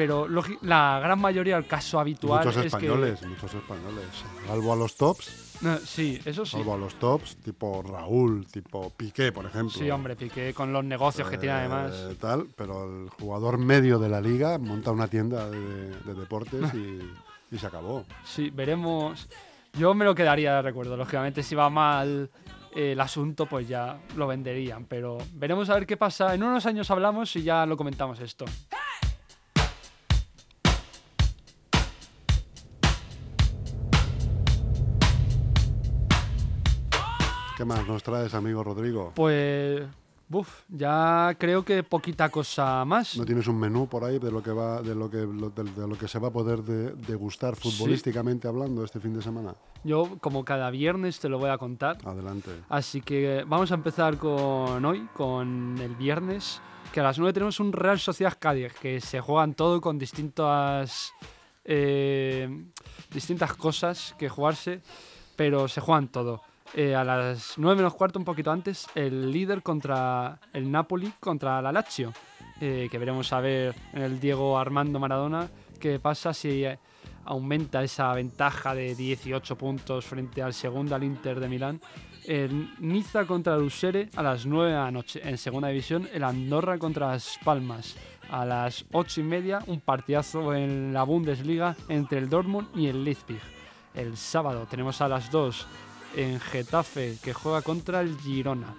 Pero 0.00 0.26
la 0.62 0.98
gran 0.98 1.20
mayoría, 1.20 1.58
el 1.58 1.66
caso 1.66 2.00
habitual 2.00 2.42
muchos 2.42 2.56
es 2.56 2.72
españoles, 2.72 3.22
muchos 3.22 3.52
españoles. 3.52 4.06
Salvo 4.46 4.72
a 4.72 4.76
los 4.76 4.96
tops, 4.96 5.26
que. 5.60 5.66
No, 5.66 5.76
sí, 5.76 6.18
eso 6.24 6.46
sí. 6.46 6.52
salvo 6.52 6.72
a 6.72 6.78
los 6.78 6.94
tops, 6.94 7.36
tipo 7.36 7.82
Raúl, 7.82 8.46
tipo 8.46 8.88
Piqué, 8.96 9.30
por 9.30 9.44
ejemplo. 9.44 9.78
Sí, 9.78 9.90
hombre, 9.90 10.16
Piqué 10.16 10.54
con 10.54 10.72
los 10.72 10.82
negocios 10.82 11.28
que 11.28 11.36
tiene 11.36 11.54
además. 11.54 11.92
Eh, 11.94 12.16
tal, 12.18 12.46
pero 12.56 12.84
el 12.84 13.10
jugador 13.10 13.58
medio 13.58 13.98
de 13.98 14.08
la 14.08 14.22
liga 14.22 14.56
monta 14.56 14.90
una 14.90 15.06
tienda 15.06 15.50
de, 15.50 15.90
de 15.90 16.14
deportes 16.14 16.72
y, 16.74 17.54
y 17.54 17.58
se 17.58 17.66
acabó. 17.66 18.06
Sí, 18.24 18.48
veremos. 18.48 19.28
Yo 19.74 19.92
me 19.92 20.06
lo 20.06 20.14
quedaría 20.14 20.54
de 20.54 20.62
recuerdo. 20.62 20.96
Lógicamente, 20.96 21.42
si 21.42 21.54
va 21.54 21.68
mal 21.68 22.30
eh, 22.74 22.92
el 22.92 23.00
asunto, 23.02 23.44
pues 23.44 23.68
ya 23.68 24.00
lo 24.16 24.26
venderían. 24.26 24.86
Pero 24.86 25.18
veremos 25.34 25.68
a 25.68 25.74
ver 25.74 25.86
qué 25.86 25.98
pasa. 25.98 26.34
En 26.34 26.42
unos 26.42 26.64
años 26.64 26.90
hablamos 26.90 27.36
y 27.36 27.42
ya 27.42 27.66
lo 27.66 27.76
comentamos 27.76 28.18
esto. 28.20 28.46
¿Qué 37.60 37.66
más 37.66 37.86
nos 37.86 38.02
traes, 38.02 38.32
amigo 38.32 38.64
Rodrigo? 38.64 39.12
Pues. 39.14 39.82
Buf, 40.28 40.62
ya 40.70 41.36
creo 41.38 41.62
que 41.62 41.82
poquita 41.82 42.30
cosa 42.30 42.86
más. 42.86 43.18
¿No 43.18 43.26
tienes 43.26 43.46
un 43.48 43.58
menú 43.58 43.86
por 43.86 44.02
ahí 44.02 44.18
de 44.18 44.32
lo 44.32 44.42
que 44.42 44.50
va, 44.50 44.80
de 44.80 44.94
lo 44.94 45.10
que, 45.10 45.18
de, 45.18 45.64
de 45.82 45.86
lo 45.86 45.98
que 45.98 46.08
se 46.08 46.18
va 46.18 46.28
a 46.28 46.30
poder 46.30 46.62
de- 46.62 46.92
degustar 47.06 47.54
futbolísticamente 47.56 48.48
hablando 48.48 48.82
este 48.82 48.98
fin 48.98 49.12
de 49.12 49.20
semana? 49.20 49.54
Yo, 49.84 50.16
como 50.22 50.42
cada 50.42 50.70
viernes, 50.70 51.20
te 51.20 51.28
lo 51.28 51.38
voy 51.38 51.50
a 51.50 51.58
contar. 51.58 51.98
Adelante. 52.02 52.50
Así 52.70 53.02
que 53.02 53.44
vamos 53.46 53.70
a 53.72 53.74
empezar 53.74 54.16
con 54.16 54.82
hoy, 54.82 55.06
con 55.12 55.76
el 55.82 55.94
viernes, 55.96 56.62
que 56.94 57.00
a 57.00 57.02
las 57.02 57.18
9 57.18 57.34
tenemos 57.34 57.60
un 57.60 57.74
Real 57.74 57.98
Sociedad 58.00 58.38
Cádiz, 58.40 58.72
que 58.80 59.02
se 59.02 59.20
juegan 59.20 59.52
todo 59.52 59.82
con 59.82 59.98
distintas, 59.98 61.12
eh, 61.66 62.48
distintas 63.12 63.52
cosas 63.52 64.14
que 64.18 64.30
jugarse, 64.30 64.80
pero 65.36 65.68
se 65.68 65.82
juegan 65.82 66.08
todo. 66.08 66.40
Eh, 66.74 66.94
a 66.94 67.02
las 67.02 67.54
9 67.56 67.76
menos 67.76 67.94
cuarto, 67.94 68.18
un 68.18 68.24
poquito 68.24 68.52
antes, 68.52 68.86
el 68.94 69.32
líder 69.32 69.62
contra 69.62 70.38
el 70.52 70.70
Napoli, 70.70 71.12
contra 71.18 71.60
la 71.60 71.72
Lazio, 71.72 72.12
eh, 72.60 72.88
que 72.90 72.98
veremos 72.98 73.32
a 73.32 73.40
ver 73.40 73.74
en 73.92 74.02
el 74.02 74.20
Diego 74.20 74.56
Armando 74.56 75.00
Maradona 75.00 75.48
qué 75.80 75.98
pasa 75.98 76.32
si 76.32 76.64
eh, 76.64 76.78
aumenta 77.24 77.82
esa 77.82 78.12
ventaja 78.12 78.74
de 78.74 78.94
18 78.94 79.56
puntos 79.56 80.04
frente 80.04 80.42
al 80.42 80.54
segundo, 80.54 80.94
al 80.94 81.02
Inter 81.02 81.40
de 81.40 81.48
Milán. 81.48 81.80
El 82.24 82.70
Niza 82.78 83.24
contra 83.24 83.56
el 83.56 83.62
Usere 83.62 84.08
a 84.14 84.22
las 84.22 84.46
9 84.46 84.70
de 84.70 84.76
la 84.76 84.90
noche. 84.92 85.20
En 85.24 85.38
segunda 85.38 85.68
división, 85.68 86.08
el 86.12 86.22
Andorra 86.22 86.78
contra 86.78 87.08
las 87.08 87.38
Palmas. 87.44 87.96
A 88.30 88.44
las 88.44 88.84
8 88.92 89.22
y 89.22 89.24
media, 89.24 89.58
un 89.66 89.80
partidazo 89.80 90.54
en 90.54 90.92
la 90.92 91.02
Bundesliga 91.02 91.74
entre 91.88 92.18
el 92.18 92.28
Dortmund 92.28 92.68
y 92.76 92.86
el 92.86 93.02
Leipzig. 93.02 93.40
El 93.92 94.16
sábado 94.16 94.68
tenemos 94.70 95.00
a 95.00 95.08
las 95.08 95.32
2 95.32 95.66
en 96.16 96.40
Getafe, 96.40 97.16
que 97.22 97.32
juega 97.32 97.62
contra 97.62 98.00
el 98.00 98.16
Girona. 98.18 98.74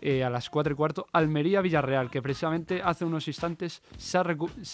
Eh, 0.00 0.22
a 0.22 0.30
las 0.30 0.48
4 0.48 0.72
y 0.72 0.76
cuarto, 0.76 1.06
Almería-Villarreal, 1.12 2.08
que 2.08 2.22
precisamente 2.22 2.80
hace 2.82 3.04
unos 3.04 3.26
instantes 3.26 3.82
se 3.96 4.18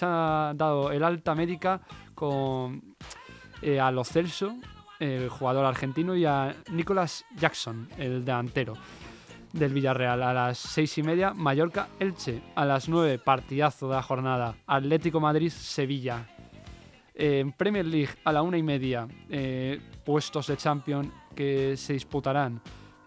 ha, 0.05 0.53
dado 0.55 0.93
el 0.93 1.03
alta 1.03 1.35
médica 1.35 1.81
con 2.15 2.95
eh, 3.63 3.81
a 3.81 3.91
Celso, 4.05 4.55
el 5.01 5.31
jugador 5.31 5.65
argentino, 5.65 6.15
y 6.15 6.27
a 6.27 6.55
Nicolas 6.71 7.25
Jackson, 7.37 7.89
el 7.97 8.25
delantero 8.25 8.75
del 9.55 9.73
Villarreal. 9.73 10.23
A 10.23 10.35
las 10.35 10.59
6 10.59 10.99
y 10.99 11.03
media, 11.03 11.33
Mallorca-Elche. 11.33 12.43
A 12.55 12.67
las 12.67 12.89
9, 12.89 13.19
partidazo 13.19 13.89
de 13.89 13.95
la 13.95 14.03
jornada, 14.03 14.57
Atlético 14.67 15.21
Madrid-Sevilla. 15.21 16.27
Eh, 17.15 17.41
En 17.41 17.53
Premier 17.53 17.87
League, 17.87 18.15
a 18.25 18.33
la 18.33 18.43
1 18.43 18.57
y 18.57 18.63
media, 18.63 19.09
eh, 19.31 19.81
puestos 20.05 20.49
de 20.49 20.57
Champions 20.57 21.09
que 21.35 21.77
se 21.77 21.93
disputarán 21.93 22.61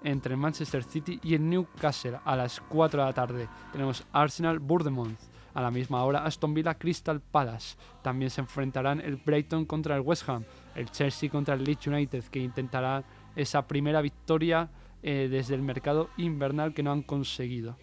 entre 0.03 0.33
el 0.33 0.39
Manchester 0.39 0.83
City 0.83 1.19
y 1.23 1.33
el 1.35 1.49
Newcastle 1.49 2.19
a 2.23 2.35
las 2.35 2.59
4 2.61 3.01
de 3.01 3.05
la 3.07 3.13
tarde. 3.13 3.49
Tenemos 3.71 4.05
Arsenal 4.11 4.59
Bournemouth. 4.59 5.17
A 5.53 5.61
la 5.61 5.71
misma 5.71 6.03
hora, 6.03 6.23
Aston 6.23 6.53
Villa 6.53 6.75
Crystal 6.75 7.19
Palace. 7.19 7.77
También 8.03 8.29
se 8.29 8.41
enfrentarán 8.41 9.01
el 9.01 9.15
Brighton 9.15 9.65
contra 9.65 9.95
el 9.95 10.01
West 10.01 10.29
Ham, 10.29 10.43
el 10.75 10.91
Chelsea 10.91 11.31
contra 11.31 11.55
el 11.55 11.63
Leeds 11.63 11.87
United, 11.87 12.25
que 12.25 12.39
intentará 12.39 13.03
esa 13.35 13.67
primera 13.67 14.01
victoria 14.01 14.69
eh, 15.01 15.27
desde 15.31 15.55
el 15.55 15.63
mercado 15.63 16.09
invernal 16.17 16.75
que 16.75 16.83
no 16.83 16.91
han 16.91 17.01
conseguido. 17.01 17.75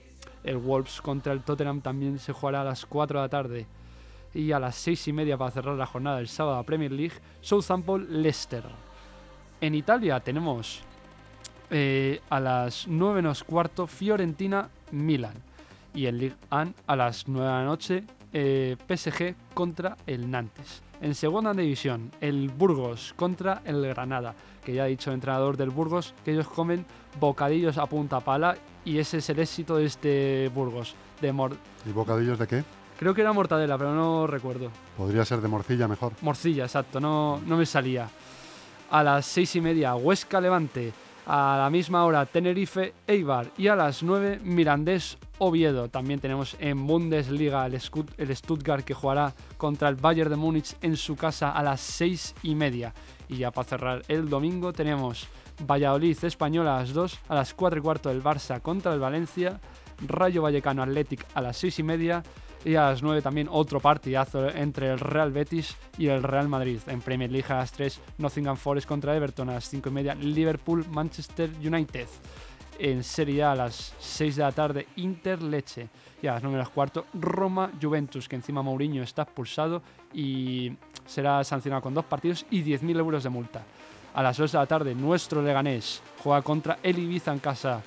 El 0.44 0.58
Wolves 0.58 1.00
contra 1.00 1.32
el 1.32 1.42
Tottenham 1.42 1.80
también 1.80 2.20
se 2.20 2.32
jugará 2.32 2.60
a 2.60 2.64
las 2.64 2.86
4 2.86 3.18
de 3.18 3.24
la 3.24 3.28
tarde. 3.28 3.66
Y 4.32 4.52
a 4.52 4.60
las 4.60 4.76
6 4.76 5.08
y 5.08 5.12
media 5.12 5.36
para 5.36 5.50
cerrar 5.50 5.76
la 5.76 5.86
jornada 5.86 6.18
del 6.18 6.28
sábado 6.28 6.58
a 6.58 6.62
Premier 6.62 6.92
League, 6.92 7.14
Southampton 7.40 8.06
Leicester. 8.22 8.64
En 9.64 9.74
Italia 9.74 10.20
tenemos 10.20 10.82
eh, 11.70 12.20
a 12.28 12.38
las 12.38 12.86
9 12.86 13.14
menos 13.22 13.42
cuarto 13.44 13.86
Fiorentina 13.86 14.68
Milan. 14.92 15.32
Y 15.94 16.04
en 16.04 16.18
Ligue 16.18 16.36
1 16.52 16.74
a 16.86 16.96
las 16.96 17.26
9 17.28 17.46
de 17.48 17.52
la 17.54 17.64
noche 17.64 18.04
eh, 18.34 18.76
PSG 18.86 19.34
contra 19.54 19.96
el 20.06 20.30
Nantes. 20.30 20.82
En 21.00 21.14
segunda 21.14 21.54
división, 21.54 22.10
el 22.20 22.50
Burgos 22.50 23.14
contra 23.16 23.62
el 23.64 23.86
Granada, 23.88 24.34
que 24.62 24.74
ya 24.74 24.82
ha 24.82 24.86
dicho 24.86 25.08
el 25.10 25.14
entrenador 25.14 25.56
del 25.56 25.70
Burgos 25.70 26.12
que 26.26 26.32
ellos 26.32 26.46
comen 26.48 26.84
bocadillos 27.18 27.78
a 27.78 27.86
punta 27.86 28.20
pala 28.20 28.58
y 28.84 28.98
ese 28.98 29.16
es 29.18 29.30
el 29.30 29.38
éxito 29.38 29.76
de 29.76 29.86
este 29.86 30.50
Burgos. 30.54 30.94
De 31.22 31.32
mor- 31.32 31.56
¿Y 31.88 31.92
bocadillos 31.92 32.38
de 32.38 32.46
qué? 32.46 32.64
Creo 32.98 33.14
que 33.14 33.22
era 33.22 33.32
mortadela, 33.32 33.78
pero 33.78 33.94
no 33.94 34.26
recuerdo. 34.26 34.70
Podría 34.98 35.24
ser 35.24 35.40
de 35.40 35.48
morcilla 35.48 35.88
mejor. 35.88 36.12
Morcilla, 36.20 36.64
exacto, 36.64 37.00
no, 37.00 37.40
no 37.46 37.56
me 37.56 37.64
salía. 37.64 38.08
A 38.90 39.02
las 39.02 39.26
seis 39.26 39.56
y 39.56 39.60
media, 39.60 39.94
Huesca 39.94 40.40
Levante. 40.40 40.92
A 41.26 41.56
la 41.58 41.70
misma 41.70 42.04
hora, 42.04 42.26
Tenerife 42.26 42.92
Eibar. 43.06 43.50
Y 43.56 43.68
a 43.68 43.76
las 43.76 44.02
9, 44.02 44.40
Mirandés 44.42 45.16
Oviedo. 45.38 45.88
También 45.88 46.20
tenemos 46.20 46.56
en 46.60 46.86
Bundesliga 46.86 47.66
el, 47.66 47.80
Stuttgart 47.80 48.84
que 48.84 48.94
jugará 48.94 49.32
contra 49.56 49.88
el 49.88 49.96
Bayern 49.96 50.30
de 50.30 50.36
Múnich 50.36 50.76
en 50.82 50.96
su 50.96 51.16
casa 51.16 51.50
a 51.50 51.62
las 51.62 51.80
seis 51.80 52.34
y 52.42 52.54
media. 52.54 52.92
Y 53.28 53.38
ya 53.38 53.50
para 53.50 53.68
cerrar 53.68 54.02
el 54.08 54.28
domingo 54.28 54.72
tenemos 54.72 55.26
Valladolid 55.66 56.22
Española 56.24 56.76
a 56.76 56.80
las 56.80 56.92
2, 56.92 57.18
a 57.28 57.34
las 57.34 57.54
4 57.54 57.78
y 57.78 57.82
cuarto 57.82 58.10
el 58.10 58.22
Barça 58.22 58.60
contra 58.60 58.92
el 58.92 59.00
Valencia, 59.00 59.60
Rayo 60.06 60.42
Vallecano 60.42 60.82
Athletic 60.82 61.24
a 61.34 61.40
las 61.40 61.56
6 61.56 61.78
y 61.78 61.82
media 61.82 62.22
y 62.64 62.76
a 62.76 62.90
las 62.90 63.02
9 63.02 63.22
también 63.22 63.48
otro 63.50 63.80
partidazo 63.80 64.48
entre 64.48 64.90
el 64.90 64.98
Real 64.98 65.32
Betis 65.32 65.76
y 65.98 66.08
el 66.08 66.22
Real 66.22 66.48
Madrid. 66.48 66.80
En 66.86 67.00
Premier 67.00 67.30
League 67.30 67.52
a 67.52 67.58
las 67.58 67.72
3 67.72 68.00
Nottingham 68.18 68.56
Forest 68.56 68.88
contra 68.88 69.14
Everton, 69.14 69.50
a 69.50 69.54
las 69.54 69.68
5 69.68 69.88
y 69.88 69.92
media 69.92 70.14
Liverpool 70.14 70.84
Manchester 70.90 71.50
United. 71.62 72.08
En 72.78 73.04
Serie 73.04 73.44
A 73.44 73.52
a 73.52 73.56
las 73.56 73.94
6 73.98 74.36
de 74.36 74.42
la 74.42 74.52
tarde 74.52 74.88
Inter 74.96 75.42
Leche 75.42 75.88
y 76.20 76.26
a 76.26 76.32
las 76.32 76.42
9 76.42 76.56
menos 76.56 76.70
cuarto 76.70 77.06
Roma 77.14 77.70
Juventus, 77.80 78.28
que 78.28 78.36
encima 78.36 78.62
Mourinho 78.62 79.02
está 79.02 79.22
expulsado 79.22 79.82
y 80.12 80.72
será 81.06 81.44
sancionado 81.44 81.82
con 81.82 81.94
dos 81.94 82.04
partidos 82.06 82.46
y 82.50 82.62
10.000 82.62 82.98
euros 82.98 83.22
de 83.22 83.30
multa. 83.30 83.62
A 84.14 84.22
las 84.22 84.36
2 84.36 84.52
de 84.52 84.58
la 84.58 84.66
tarde 84.66 84.94
nuestro 84.94 85.42
Leganés 85.42 86.02
juega 86.22 86.42
contra 86.42 86.78
el 86.82 86.98
Ibiza 86.98 87.32
en 87.32 87.40
casa. 87.40 87.82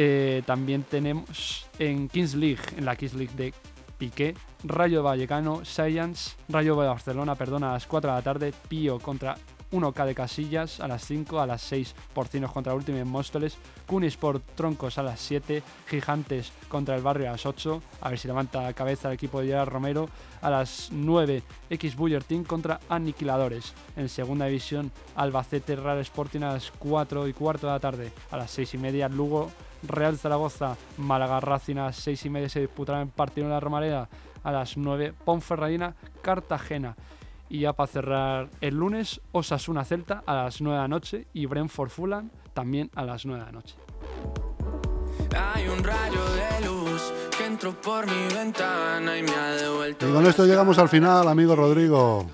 Eh, 0.00 0.44
también 0.46 0.84
tenemos 0.84 1.66
en 1.80 2.08
Kings 2.08 2.36
League, 2.36 2.62
en 2.76 2.84
la 2.84 2.94
Kings 2.94 3.14
League 3.14 3.34
de 3.34 3.52
Piqué, 3.98 4.36
Rayo 4.62 5.02
Vallecano, 5.02 5.64
Science, 5.64 6.36
Rayo 6.48 6.76
Barcelona, 6.76 7.34
perdona, 7.34 7.70
a 7.70 7.72
las 7.72 7.88
4 7.88 8.08
de 8.08 8.16
la 8.16 8.22
tarde, 8.22 8.54
Pío 8.68 9.00
contra 9.00 9.36
1K 9.72 10.06
de 10.06 10.14
Casillas, 10.14 10.78
a 10.78 10.86
las 10.86 11.04
5, 11.04 11.40
a 11.40 11.48
las 11.48 11.62
6, 11.62 11.96
Porcinos 12.14 12.52
contra 12.52 12.74
Ultimate 12.74 13.04
Móstoles, 13.06 13.58
Cunis 13.88 14.16
por 14.16 14.38
Troncos 14.38 14.98
a 14.98 15.02
las 15.02 15.18
7, 15.18 15.64
Gigantes 15.88 16.52
contra 16.68 16.94
el 16.94 17.02
Barrio 17.02 17.28
a 17.28 17.32
las 17.32 17.44
8, 17.44 17.82
a 18.00 18.08
ver 18.08 18.20
si 18.20 18.28
levanta 18.28 18.62
la 18.62 18.74
cabeza 18.74 19.08
el 19.08 19.14
equipo 19.14 19.40
de 19.40 19.48
Gerard 19.48 19.68
Romero, 19.68 20.08
a 20.42 20.48
las 20.48 20.90
9, 20.92 21.42
X 21.70 21.96
Buller 21.96 22.22
Team 22.22 22.44
contra 22.44 22.78
Aniquiladores, 22.88 23.74
en 23.96 24.08
segunda 24.08 24.46
división, 24.46 24.92
Albacete 25.16 25.74
Real 25.74 25.98
Sporting 25.98 26.42
a 26.42 26.52
las 26.52 26.70
4 26.70 27.26
y 27.26 27.32
cuarto 27.32 27.66
de 27.66 27.72
la 27.72 27.80
tarde, 27.80 28.12
a 28.30 28.36
las 28.36 28.52
6 28.52 28.74
y 28.74 28.78
media, 28.78 29.08
Lugo 29.08 29.50
Real 29.82 30.18
Zaragoza, 30.18 30.76
Málaga 30.96 31.40
Racing 31.40 31.76
a 31.76 31.86
las 31.86 31.96
6 31.96 32.26
y 32.26 32.30
media 32.30 32.48
se 32.48 32.60
disputará 32.60 33.00
en 33.00 33.10
partido 33.10 33.46
en 33.46 33.52
la 33.52 33.60
Romareda. 33.60 34.08
A 34.42 34.52
las 34.52 34.76
9, 34.76 35.14
Ponferradina, 35.24 35.94
Cartagena. 36.22 36.96
Y 37.48 37.60
ya 37.60 37.72
para 37.72 37.86
cerrar 37.86 38.48
el 38.60 38.74
lunes, 38.74 39.20
Osasuna 39.32 39.84
Celta 39.84 40.22
a 40.26 40.34
las 40.34 40.60
9 40.60 40.76
de 40.76 40.82
la 40.82 40.88
noche 40.88 41.26
y 41.32 41.46
Brentford 41.46 41.90
Fulham 41.90 42.30
también 42.54 42.90
a 42.94 43.04
las 43.04 43.24
9 43.24 43.40
de 43.40 43.46
la 43.46 43.52
noche. 43.52 43.76
Hay 45.36 45.68
un 45.68 45.82
rayo 45.82 46.24
de 46.34 46.66
luz 46.66 46.77
que 47.48 47.52
entró 47.52 47.72
por 47.80 48.06
mi 48.06 48.34
ventana 48.34 49.16
y 49.16 49.22
me 49.22 49.34
ha 49.34 49.50
devuelto. 49.52 50.08
Y 50.08 50.12
con 50.12 50.26
esto 50.26 50.44
llegamos 50.44 50.78
al 50.78 50.88
final, 50.88 51.26
amigo 51.28 51.56
Rodrigo. 51.56 52.26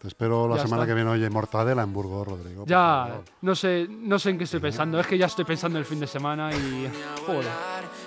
Te 0.00 0.08
espero 0.08 0.48
la 0.48 0.56
semana 0.56 0.82
está. 0.82 0.86
que 0.86 0.94
viene. 0.94 1.10
Oye, 1.10 1.28
mortadela 1.28 1.82
en 1.82 1.92
Burgos, 1.92 2.26
Rodrigo. 2.26 2.64
Ya, 2.66 3.20
no 3.42 3.54
sé, 3.54 3.86
no 3.88 4.18
sé 4.18 4.30
en 4.30 4.38
qué 4.38 4.44
estoy 4.44 4.60
pensando. 4.60 4.98
Es 4.98 5.06
que 5.06 5.18
ya 5.18 5.26
estoy 5.26 5.44
pensando 5.44 5.78
el 5.78 5.84
fin 5.84 6.00
de 6.00 6.06
semana 6.06 6.50
y. 6.52 6.88
Joder. 7.26 7.44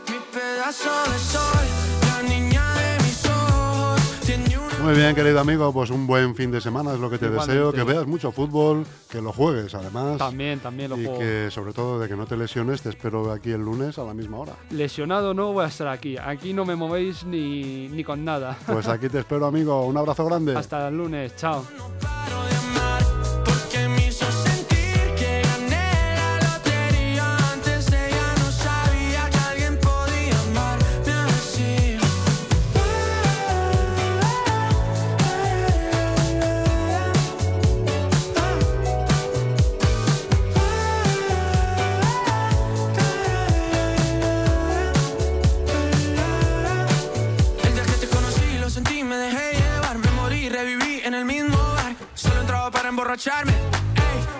Mi 0.09 0.17
pedazo 0.31 0.89
de 1.11 1.19
sol, 1.19 1.56
Muy 4.87 4.95
bien, 4.95 5.13
querido 5.15 5.41
amigo, 5.41 5.73
pues 5.73 5.89
un 5.89 6.07
buen 6.07 6.33
fin 6.33 6.49
de 6.49 6.61
semana 6.61 6.93
es 6.93 6.99
lo 7.01 7.09
que 7.09 7.17
te 7.17 7.25
Igualmente. 7.25 7.53
deseo. 7.55 7.73
Que 7.73 7.83
veas 7.83 8.07
mucho 8.07 8.31
fútbol, 8.31 8.85
que 9.09 9.21
lo 9.21 9.33
juegues 9.33 9.75
además. 9.75 10.17
También, 10.17 10.61
también 10.61 10.89
lo 10.89 10.97
y 10.97 11.03
juego. 11.03 11.19
que 11.19 11.49
sobre 11.51 11.73
todo 11.73 11.99
de 11.99 12.07
que 12.07 12.15
no 12.15 12.25
te 12.25 12.37
lesiones, 12.37 12.81
te 12.81 12.87
espero 12.87 13.29
aquí 13.33 13.51
el 13.51 13.59
lunes 13.59 13.99
a 13.99 14.05
la 14.05 14.13
misma 14.13 14.37
hora. 14.37 14.53
Lesionado 14.69 15.33
no 15.33 15.51
voy 15.51 15.65
a 15.65 15.67
estar 15.67 15.89
aquí. 15.89 16.15
Aquí 16.17 16.53
no 16.53 16.63
me 16.63 16.77
movéis 16.77 17.25
ni, 17.25 17.89
ni 17.89 18.05
con 18.05 18.23
nada. 18.23 18.57
Pues 18.65 18.87
aquí 18.87 19.09
te 19.09 19.19
espero, 19.19 19.45
amigo. 19.47 19.85
Un 19.85 19.97
abrazo 19.97 20.23
grande. 20.23 20.55
Hasta 20.55 20.87
el 20.87 20.95
lunes. 20.95 21.35
Chao. 21.35 21.65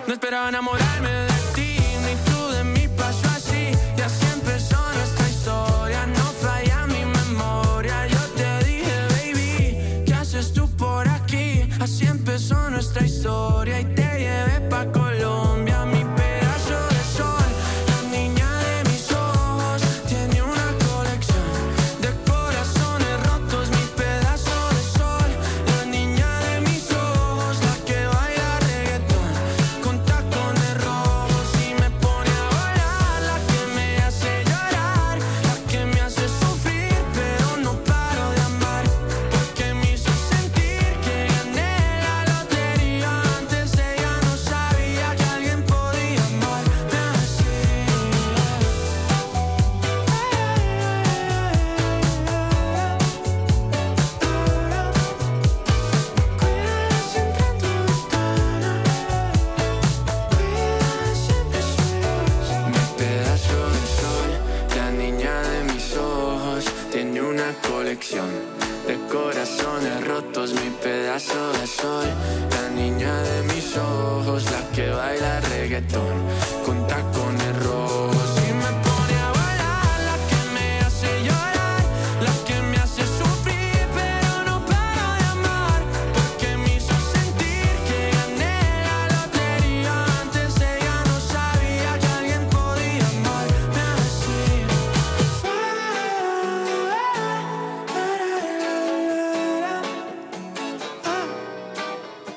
No 0.06 0.12
esperaba 0.14 0.48
enamorarme 0.48 1.08
de 1.08 1.47